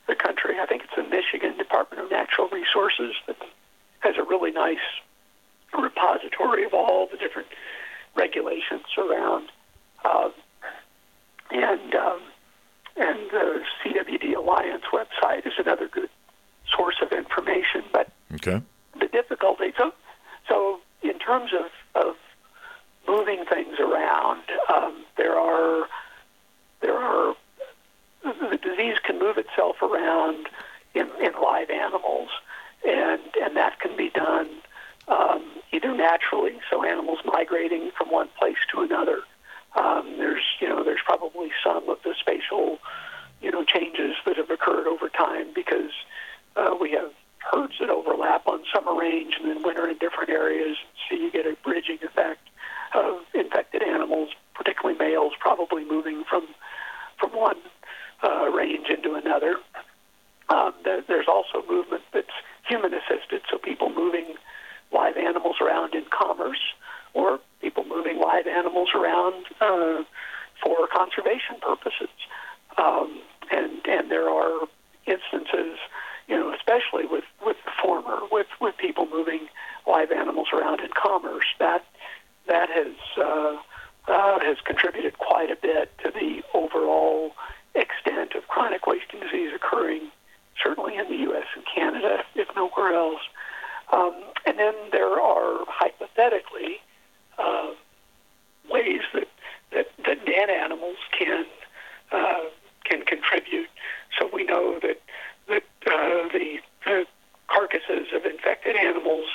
the 0.07 0.15
country, 0.15 0.55
I 0.59 0.65
think 0.65 0.83
it's 0.83 0.95
the 0.95 1.03
Michigan 1.03 1.57
Department 1.57 2.03
of 2.03 2.11
Natural 2.11 2.47
Resources 2.49 3.13
that 3.27 3.37
has 3.99 4.15
a 4.17 4.23
really 4.23 4.51
nice 4.51 4.77
repository 5.77 6.65
of 6.65 6.73
all 6.73 7.07
the 7.07 7.17
different 7.17 7.47
regulations 8.15 8.85
around. 8.97 9.49
Uh, 10.03 10.29
and 11.51 11.95
um, 11.95 12.21
and 12.95 13.19
the 13.31 13.61
CWD 13.83 14.35
Alliance 14.35 14.83
website 14.93 15.45
is 15.45 15.53
another 15.57 15.87
good 15.87 16.09
source 16.75 16.95
of 17.01 17.11
information. 17.11 17.83
But 17.91 18.09
Okay. 18.35 18.61
the 18.99 19.07
difficulty, 19.07 19.73
so 19.77 19.93
so 20.47 20.79
in 21.01 21.19
terms 21.19 21.51
of, 21.53 22.05
of 22.07 22.15
moving 23.07 23.45
things 23.45 23.79
around, 23.79 24.41
um, 24.73 25.05
there 25.17 25.37
are 25.37 25.87
there 26.81 26.97
are 26.97 27.35
the 28.23 28.57
disease 28.61 28.97
can 29.03 29.19
move 29.19 29.37
itself 29.37 29.81
around 29.81 30.47
in, 30.93 31.07
in 31.21 31.33
live 31.41 31.69
animals, 31.69 32.29
and 32.85 33.21
and 33.41 33.55
that 33.55 33.79
can 33.79 33.95
be 33.97 34.09
done 34.09 34.49
um, 35.07 35.43
either 35.71 35.93
naturally, 35.93 36.59
so 36.69 36.83
animals 36.83 37.19
migrating 37.25 37.91
from 37.97 38.09
one 38.09 38.29
place 38.39 38.57
to 38.71 38.81
another. 38.81 39.19
Um, 39.75 40.15
there's 40.17 40.43
you 40.59 40.69
know 40.69 40.83
there's 40.83 41.01
probably 41.03 41.51
some 41.63 41.89
of 41.89 41.97
the 42.03 42.13
spatial 42.19 42.79
you 43.41 43.51
know 43.51 43.63
changes 43.63 44.15
that 44.25 44.37
have 44.37 44.49
occurred 44.49 44.87
over 44.87 45.09
time 45.09 45.47
because 45.53 45.91
uh, 46.55 46.75
we 46.79 46.91
have 46.91 47.11
herds 47.39 47.73
that 47.79 47.89
overlap 47.89 48.47
on 48.47 48.63
summer 48.73 48.97
range 48.97 49.33
and 49.39 49.49
then 49.49 49.63
winter 49.63 49.89
in 49.89 49.97
different 49.97 50.29
areas, 50.29 50.77
so 51.09 51.15
you 51.15 51.29
get 51.31 51.45
a 51.45 51.57
bridging 51.63 51.97
effect 52.03 52.39
of 52.93 53.21
infected 53.33 53.83
animals, 53.83 54.29
particularly 54.53 54.97
males, 54.97 55.33
probably 55.39 55.83
moving 55.83 56.23
from 56.29 56.47
from 57.19 57.31
one 57.31 57.57
uh, 58.23 58.49
range 58.49 58.87
into 58.89 59.15
another. 59.15 59.55
Um, 60.49 60.73
there, 60.83 61.01
there's 61.07 61.27
also 61.27 61.63
movement 61.69 62.03
that's 62.13 62.27
human 62.67 62.93
assisted, 62.93 63.41
so 63.49 63.57
people 63.57 63.89
moving 63.89 64.35
live 64.91 65.17
animals 65.17 65.55
around 65.61 65.95
in 65.95 66.05
commerce, 66.09 66.59
or 67.13 67.39
people 67.61 67.83
moving 67.85 68.19
live 68.19 68.47
animals 68.47 68.89
around 68.95 69.45
uh, 69.59 70.03
for 70.63 70.87
conservation 70.87 71.55
purposes. 71.61 72.09
Um, 72.77 73.19
and 73.51 73.71
and 73.85 74.11
there 74.11 74.29
are 74.29 74.67
instances, 75.05 75.77
you 76.27 76.37
know, 76.37 76.53
especially 76.53 77.05
with 77.05 77.25
with 77.45 77.57
the 77.65 77.71
former, 77.81 78.19
with 78.31 78.47
with 78.61 78.77
people 78.77 79.07
moving 79.07 79.47
live 79.87 80.11
animals 80.11 80.47
around 80.53 80.79
in 80.81 80.89
commerce, 80.95 81.45
that 81.59 81.85
that 82.47 82.69
has 82.69 82.93
uh, 83.17 83.57
uh, 84.07 84.39
has 84.39 84.57
contributed 84.65 85.17
quite 85.17 85.49
a 85.51 85.55
bit 85.55 85.91
to 86.03 86.11
the 86.11 86.41
overall 86.53 87.31
extent 87.75 88.33
of 88.35 88.47
chronic 88.47 88.85
wasting 88.87 89.19
disease 89.19 89.51
occurring, 89.55 90.09
certainly 90.61 90.95
in 90.97 91.07
the 91.09 91.17
U.S. 91.29 91.45
and 91.55 91.63
Canada, 91.65 92.23
else. 92.93 93.21
Um, 93.91 94.13
and 94.45 94.57
then 94.57 94.73
there 94.91 95.19
are 95.19 95.65
hypothetically 95.67 96.77
uh, 97.37 97.71
ways 98.71 99.01
that, 99.13 99.27
that, 99.71 99.87
that 100.05 100.25
den 100.25 100.49
animals 100.49 100.97
can 101.17 101.45
uh, 102.11 102.39
can 102.85 103.01
contribute. 103.03 103.69
So 104.17 104.29
we 104.31 104.43
know 104.43 104.79
that 104.81 105.01
that 105.47 105.63
uh, 105.87 106.29
the, 106.31 106.59
the 106.85 107.05
carcasses 107.47 108.07
of 108.13 108.25
infected 108.25 108.75
animals 108.75 109.25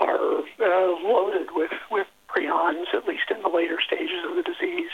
are 0.00 0.38
uh, 0.38 1.02
loaded 1.02 1.48
with 1.54 1.72
with 1.90 2.06
prions, 2.28 2.86
at 2.94 3.06
least 3.06 3.30
in 3.30 3.42
the 3.42 3.48
later 3.48 3.78
stages 3.84 4.24
of 4.28 4.36
the 4.36 4.42
disease. 4.42 4.90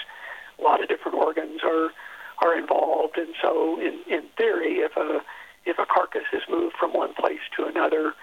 A 0.58 0.62
lot 0.62 0.82
of 0.82 0.88
different 0.88 1.16
organs 1.16 1.60
are 1.64 1.90
are 2.42 2.56
involved, 2.56 3.16
and 3.16 3.34
so 3.40 3.78
in, 3.80 4.00
in 4.08 4.22
theory, 4.36 4.78
if 4.78 4.96
a 4.96 5.20
if 5.64 5.78
a 5.78 5.86
carcass 5.86 6.24
is 6.32 6.42
moved 6.48 6.74
from 6.78 6.92
one 6.92 7.14
place 7.14 7.40
to 7.56 7.66
another, 7.66 8.14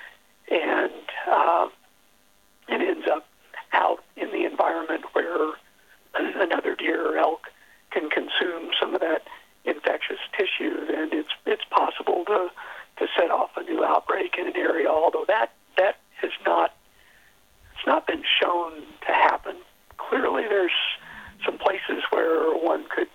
and 0.49 0.91
uh, 1.29 1.67
it 2.67 2.81
ends 2.81 3.07
up 3.11 3.25
out 3.73 4.03
in 4.15 4.31
the 4.31 4.45
environment 4.45 5.05
where 5.13 5.53
another 6.15 6.75
deer 6.75 7.13
or 7.13 7.17
elk 7.17 7.47
can 7.91 8.09
consume 8.09 8.71
some 8.79 8.93
of 8.93 9.01
that 9.01 9.23
infectious 9.65 10.19
tissue, 10.35 10.85
then 10.87 11.09
it's 11.11 11.29
it's 11.45 11.65
possible 11.69 12.23
to 12.25 12.49
to 12.97 13.07
set 13.15 13.29
off 13.29 13.51
a 13.57 13.63
new 13.63 13.83
outbreak 13.83 14.35
in 14.37 14.47
an 14.47 14.55
area. 14.55 14.87
Although 14.87 15.25
that 15.27 15.51
that 15.77 15.97
has 16.21 16.31
not 16.45 16.73
it's 17.75 17.85
not 17.85 18.07
shown 18.67 18.81
to 19.01 19.07
happen. 19.13 19.55
Clearly, 19.97 20.43
there's 20.47 20.71
some 21.45 21.57
places 21.57 22.03
where 22.11 22.51
one 22.57 22.85
could 22.95 23.07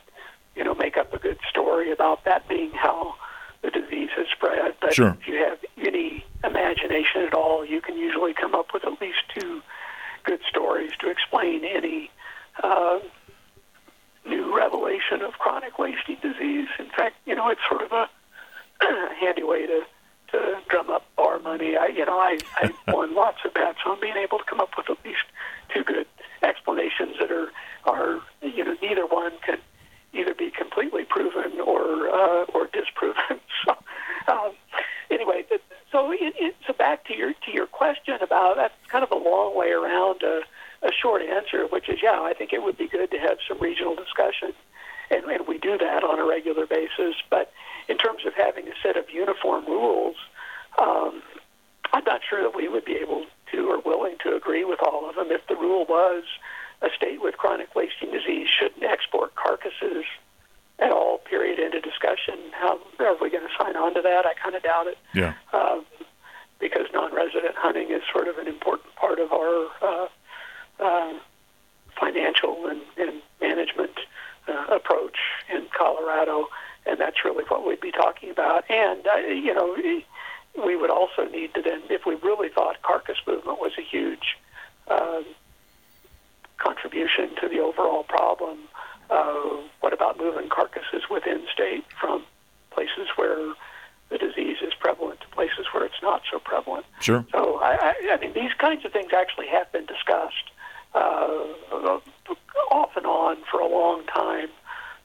you 0.54 0.64
know 0.64 0.74
make 0.74 0.96
up 0.96 1.12
a 1.12 1.18
good 1.18 1.38
story 1.48 1.90
about 1.90 2.24
that 2.24 2.48
being 2.48 2.70
how 2.72 3.14
the 3.62 3.70
disease 3.70 4.10
has 4.16 4.26
spread. 4.34 4.74
But 4.80 4.94
Sure. 4.94 5.16
if 5.20 5.28
you 5.28 5.36
have 5.36 5.58
any 5.78 6.24
imagination 6.44 7.22
at 7.22 7.34
all, 7.34 7.64
you 7.64 7.80
can 7.80 7.96
usually 7.96 8.34
come 8.34 8.54
up 8.54 8.72
with 8.74 8.84
at 8.84 9.00
least 9.00 9.18
two 9.34 9.62
good 10.24 10.40
stories 10.48 10.90
to 11.00 11.08
explain 11.10 11.64
any 11.64 12.10
uh, 12.62 12.98
new 14.26 14.56
revelation 14.56 15.22
of 15.22 15.32
chronic 15.34 15.78
wasting 15.78 16.16
disease. 16.20 16.68
In 16.78 16.86
fact, 16.96 17.16
you 17.24 17.34
know, 17.34 17.48
it's 17.48 17.60
sort 17.68 17.82
of 17.82 17.92
a 17.92 18.08
handy 19.20 19.42
way 19.42 19.66
to 19.66 19.82
to 20.32 20.58
drum 20.68 20.90
up 20.90 21.04
bar 21.16 21.38
money. 21.38 21.76
I, 21.76 21.86
you 21.86 22.04
know, 22.04 22.18
I, 22.18 22.38
I 22.56 22.72
won 22.92 23.14
lots 23.14 23.38
of 23.44 23.54
bets 23.54 23.78
on 23.86 24.00
being 24.00 24.16
able 24.16 24.38
to 24.38 24.44
come 24.44 24.60
up 24.60 24.70
with 24.76 24.90
at 24.90 25.04
least 25.04 25.24
two 25.72 25.84
good 25.84 26.06
explanations 26.42 27.16
that 27.20 27.30
are 27.30 27.50
are 27.84 28.20
you 28.42 28.64
know 28.64 28.76
neither 28.82 29.06
one 29.06 29.32
can 29.44 29.58
either 30.12 30.34
be 30.34 30.50
completely 30.50 31.04
proven 31.04 31.60
or 31.60 32.08
uh, 32.08 32.44
or 32.54 32.68
disproven. 32.72 33.40
so 33.64 33.76
um, 34.28 34.52
anyway, 35.10 35.44
so 35.90 36.10
it, 36.12 36.34
it, 36.38 36.56
so 36.66 36.72
back 36.72 37.04
to 37.06 37.16
your 37.16 37.32
to 37.32 37.52
your 37.52 37.66
question 37.66 38.16
about 38.20 38.56
that's 38.56 38.74
kind 38.88 39.04
of 39.04 39.10
a 39.10 39.16
long 39.16 39.56
way 39.56 39.70
around 39.70 40.22
a, 40.22 40.42
a 40.82 40.92
short 40.92 41.22
answer, 41.22 41.66
which 41.66 41.88
is 41.88 41.98
yeah, 42.02 42.20
I 42.20 42.34
think 42.34 42.52
it 42.52 42.62
would 42.62 42.78
be 42.78 42.88
good 42.88 43.10
to 43.10 43.18
have 43.18 43.38
some 43.48 43.58
regional 43.58 43.94
discussion, 43.94 44.52
and, 45.10 45.24
and 45.24 45.46
we 45.46 45.58
do 45.58 45.78
that 45.78 46.04
on 46.04 46.18
a 46.18 46.24
regular 46.24 46.66
basis. 46.66 47.14
But 47.30 47.52
terms 48.22 48.26
of 48.26 48.34
having 48.34 48.68
a 48.68 48.74
set 48.82 48.96
of 48.96 49.10
uniform 49.10 49.66
rules, 49.66 50.16
um, 50.78 51.22
I'm 51.92 52.04
not 52.04 52.20
sure 52.28 52.42
that 52.42 52.56
we 52.56 52.68
would 52.68 52.84
be 52.84 52.94
able 52.94 53.26
to 53.52 53.70
or 53.70 53.80
willing 53.80 54.16
to 54.24 54.34
agree 54.34 54.64
with 54.64 54.80
all 54.82 55.08
of 55.08 55.16
them. 55.16 55.26
If 55.30 55.46
the 55.46 55.56
rule 55.56 55.84
was 55.88 56.24
a 56.80 56.88
state 56.96 57.22
with 57.22 57.36
chronic 57.36 57.74
wasting 57.74 58.10
disease 58.10 58.48
shouldn't 58.48 58.82
export 58.82 59.34
carcasses 59.34 60.04
at 60.78 60.90
all, 60.90 61.18
period, 61.18 61.58
into 61.58 61.80
discussion, 61.80 62.38
how 62.52 62.78
are 62.98 63.16
we 63.20 63.30
going 63.30 63.46
to 63.46 63.54
sign 63.62 63.76
on 63.76 63.94
to 63.94 64.02
that? 64.02 64.26
I 64.26 64.34
kind 64.34 64.56
of 64.56 64.62
doubt 64.62 64.86
it. 64.86 64.98
Yeah. 65.14 65.34
Um, 65.52 65.84
because 66.58 66.86
non-resident 66.94 67.56
hunting 67.56 67.90
is 67.90 68.02
sort 68.12 68.28
of 68.28 68.38
an 68.38 68.46
important 68.46 68.94
part 68.94 69.18
of 69.18 69.32
our 69.32 69.66
uh, 69.82 70.06
uh, 70.78 71.12
financial 71.98 72.66
and, 72.68 72.80
and 72.96 73.20
management 73.40 73.98
uh, 74.48 74.66
approach 74.70 75.18
in 75.52 75.66
Colorado, 75.76 76.46
really 77.24 77.44
what 77.48 77.66
we'd 77.66 77.80
be 77.80 77.92
talking 77.92 78.30
about. 78.30 78.70
And 78.70 79.06
uh, 79.06 79.16
you 79.28 79.54
know, 79.54 79.76
we 80.64 80.76
would 80.76 80.90
also 80.90 81.24
need 81.24 81.54
to 81.54 81.62
then, 81.62 81.82
if 81.90 82.04
we 82.06 82.14
really 82.16 82.48
thought 82.48 82.82
carcass 82.82 83.18
movement 83.26 83.58
was 83.60 83.72
a 83.78 83.82
huge 83.82 84.36
uh, 84.88 85.22
contribution 86.58 87.34
to 87.40 87.48
the 87.48 87.58
overall 87.58 88.04
problem, 88.04 88.58
uh, 89.10 89.56
what 89.80 89.92
about 89.92 90.18
moving 90.18 90.48
carcasses 90.48 91.02
within 91.10 91.46
state 91.52 91.84
from 92.00 92.22
places 92.70 93.08
where 93.16 93.54
the 94.10 94.18
disease 94.18 94.58
is 94.62 94.72
prevalent 94.78 95.20
to 95.20 95.28
places 95.28 95.66
where 95.72 95.84
it's 95.84 96.02
not 96.02 96.22
so 96.30 96.38
prevalent? 96.38 96.84
Sure. 97.00 97.24
So 97.32 97.58
I, 97.60 97.76
I, 97.80 98.14
I 98.14 98.16
mean, 98.18 98.32
these 98.34 98.52
kinds 98.58 98.84
of 98.84 98.92
things 98.92 99.12
actually 99.16 99.48
have 99.48 99.70
been 99.72 99.86
discussed 99.86 100.50
uh, 100.94 101.98
off 102.70 102.90
and 102.96 103.06
on 103.06 103.38
for 103.50 103.60
a 103.60 103.66
long 103.66 104.04
time 104.06 104.48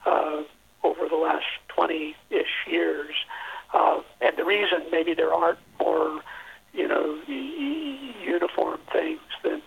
uh, 0.06 0.44
over 0.84 1.08
the 1.10 1.16
last 1.16 1.46
20-ish 1.78 2.72
years. 2.72 3.14
Uh, 3.74 4.02
and 4.22 4.38
the 4.38 4.46
reason 4.46 4.84
maybe 4.92 5.14
there 5.14 5.34
aren't 5.34 5.60
more, 5.80 6.22
you 6.74 6.88
know, 6.88 7.20
uniform 7.28 8.80
things 8.92 9.20
than 9.44 9.62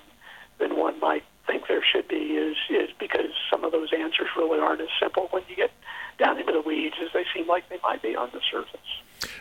than 0.58 0.76
one 0.76 0.98
might 1.00 1.24
think 1.46 1.64
there 1.68 1.82
should 1.82 2.06
be 2.08 2.16
is 2.16 2.56
is 2.68 2.90
because 2.98 3.32
some 3.50 3.64
of 3.64 3.72
those 3.72 3.88
answers 3.92 4.28
really 4.36 4.58
aren't 4.58 4.80
as 4.80 4.88
simple 5.00 5.28
when 5.30 5.42
you 5.48 5.56
get 5.56 5.70
down 6.18 6.38
into 6.38 6.52
the 6.52 6.60
weeds 6.60 6.96
as 7.02 7.08
they 7.12 7.24
seem 7.34 7.48
like 7.48 7.68
they 7.68 7.78
might 7.82 8.02
be 8.02 8.14
on 8.14 8.30
the 8.32 8.40
surface. 8.50 8.80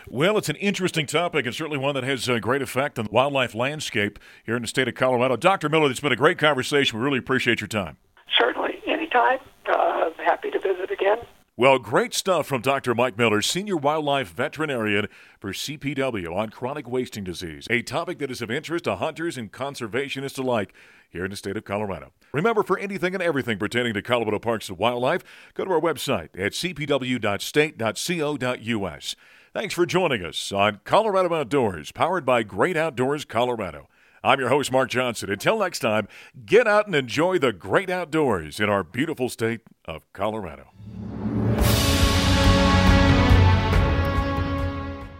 Well, 0.08 0.38
it's 0.38 0.50
an 0.50 0.56
interesting 0.56 1.06
topic 1.06 1.46
and 1.46 1.54
certainly 1.54 1.78
one 1.78 1.96
that 1.96 2.04
has 2.04 2.28
a 2.28 2.40
great 2.40 2.62
effect 2.62 2.98
on 2.98 3.06
the 3.06 3.12
wildlife 3.12 3.54
landscape 3.54 4.18
here 4.46 4.56
in 4.56 4.62
the 4.62 4.68
state 4.68 4.88
of 4.88 4.96
Colorado. 4.96 5.36
Dr. 5.36 5.70
Miller, 5.70 5.90
it's 5.92 6.00
been 6.00 6.12
a 6.12 6.18
great 6.18 6.38
conversation. 6.38 6.98
We 6.98 7.06
really 7.06 7.20
appreciate 7.20 7.62
your 7.62 7.68
time. 7.68 7.98
Certainly. 8.38 8.82
Anytime. 8.88 9.40
Uh, 9.68 10.10
happy 10.18 10.50
to 10.52 10.60
visit 10.60 10.90
again. 10.90 11.20
Well, 11.60 11.78
great 11.78 12.14
stuff 12.14 12.48
from 12.48 12.62
Dr. 12.62 12.96
Mike 12.96 13.18
Miller, 13.18 13.42
Senior 13.42 13.76
Wildlife 13.76 14.32
Veterinarian 14.32 15.10
for 15.42 15.52
CPW 15.52 16.34
on 16.34 16.52
chronic 16.52 16.88
wasting 16.88 17.26
disease, 17.26 17.68
a 17.70 17.82
topic 17.82 18.20
that 18.20 18.32
is 18.32 18.42
of 18.42 18.50
interest 18.50 18.86
to 18.86 18.96
hunters 18.96 19.38
and 19.38 19.52
conservationists 19.52 20.40
alike 20.40 20.74
here 21.10 21.26
in 21.26 21.32
the 21.32 21.36
state 21.36 21.58
of 21.58 21.66
Colorado. 21.66 22.14
Remember, 22.32 22.64
for 22.64 22.80
anything 22.80 23.14
and 23.14 23.22
everything 23.22 23.60
pertaining 23.60 23.94
to 23.94 24.02
Colorado 24.02 24.40
Parks 24.40 24.70
and 24.70 24.78
Wildlife, 24.78 25.22
go 25.54 25.66
to 25.66 25.72
our 25.72 25.82
website 25.82 26.30
at 26.34 26.54
cpw.state.co.us. 26.54 29.16
Thanks 29.54 29.74
for 29.74 29.86
joining 29.86 30.24
us 30.24 30.54
on 30.54 30.80
Colorado 30.86 31.36
Outdoors, 31.36 31.92
powered 31.92 32.26
by 32.26 32.44
Great 32.44 32.78
Outdoors 32.78 33.26
Colorado. 33.26 33.90
I'm 34.24 34.40
your 34.40 34.48
host, 34.48 34.72
Mark 34.72 34.92
Johnson. 34.92 35.30
Until 35.30 35.60
next 35.60 35.80
time, 35.80 36.08
get 36.46 36.68
out 36.68 36.86
and 36.86 36.96
enjoy 36.96 37.38
the 37.38 37.52
great 37.52 37.90
outdoors 37.90 38.62
in 38.62 38.70
our 38.70 38.86
beautiful 38.86 39.28
state 39.28 39.60
of 39.84 40.06
Colorado. 40.14 40.68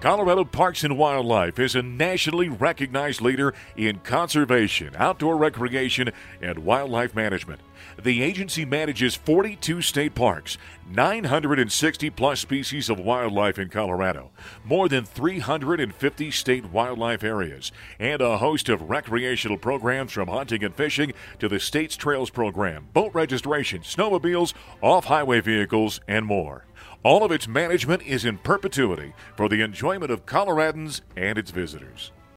Colorado 0.02 0.46
Parks 0.46 0.86
and 0.86 0.98
Wildlife 0.98 1.60
is 1.60 1.76
a 1.76 1.82
nationally 1.82 2.48
recognized 2.48 3.20
leader 3.20 3.54
in 3.76 4.00
conservation, 4.00 4.96
outdoor 4.96 5.36
recreation, 5.36 6.12
and 6.42 6.60
wildlife 6.60 7.14
management. 7.14 7.60
The 8.02 8.24
agency 8.24 8.64
manages 8.64 9.16
42 9.16 9.82
state 9.82 10.16
parks, 10.16 10.58
960 10.90 12.10
plus 12.12 12.40
species 12.40 12.90
of 12.90 12.98
wildlife 12.98 13.60
in 13.60 13.68
Colorado, 13.68 14.32
more 14.64 14.88
than 14.88 15.04
350 15.04 16.32
state 16.32 16.72
wildlife 16.72 17.22
areas, 17.22 17.74
and 18.00 18.22
a 18.22 18.38
host 18.38 18.70
of 18.70 18.90
recreational 18.90 19.58
programs 19.58 20.14
from 20.14 20.30
hunting 20.30 20.64
and 20.64 20.76
fishing 20.76 21.12
to 21.40 21.50
the 21.50 21.60
state's 21.60 21.98
trails 21.98 22.30
program, 22.30 22.88
boat 22.94 23.14
registration, 23.14 23.82
snowmobiles, 23.82 24.54
off 24.82 25.06
highway 25.06 25.42
vehicles, 25.42 26.00
and 26.08 26.26
more. 26.26 26.64
All 27.02 27.24
of 27.24 27.32
its 27.32 27.48
management 27.48 28.04
is 28.04 28.26
in 28.26 28.40
perpetuity 28.40 29.14
for 29.38 29.48
the 29.48 29.62
enjoyment 29.62 30.12
of 30.12 30.26
Coloradans 30.26 31.00
and 31.16 31.38
its 31.38 31.50
visitors. 31.50 32.12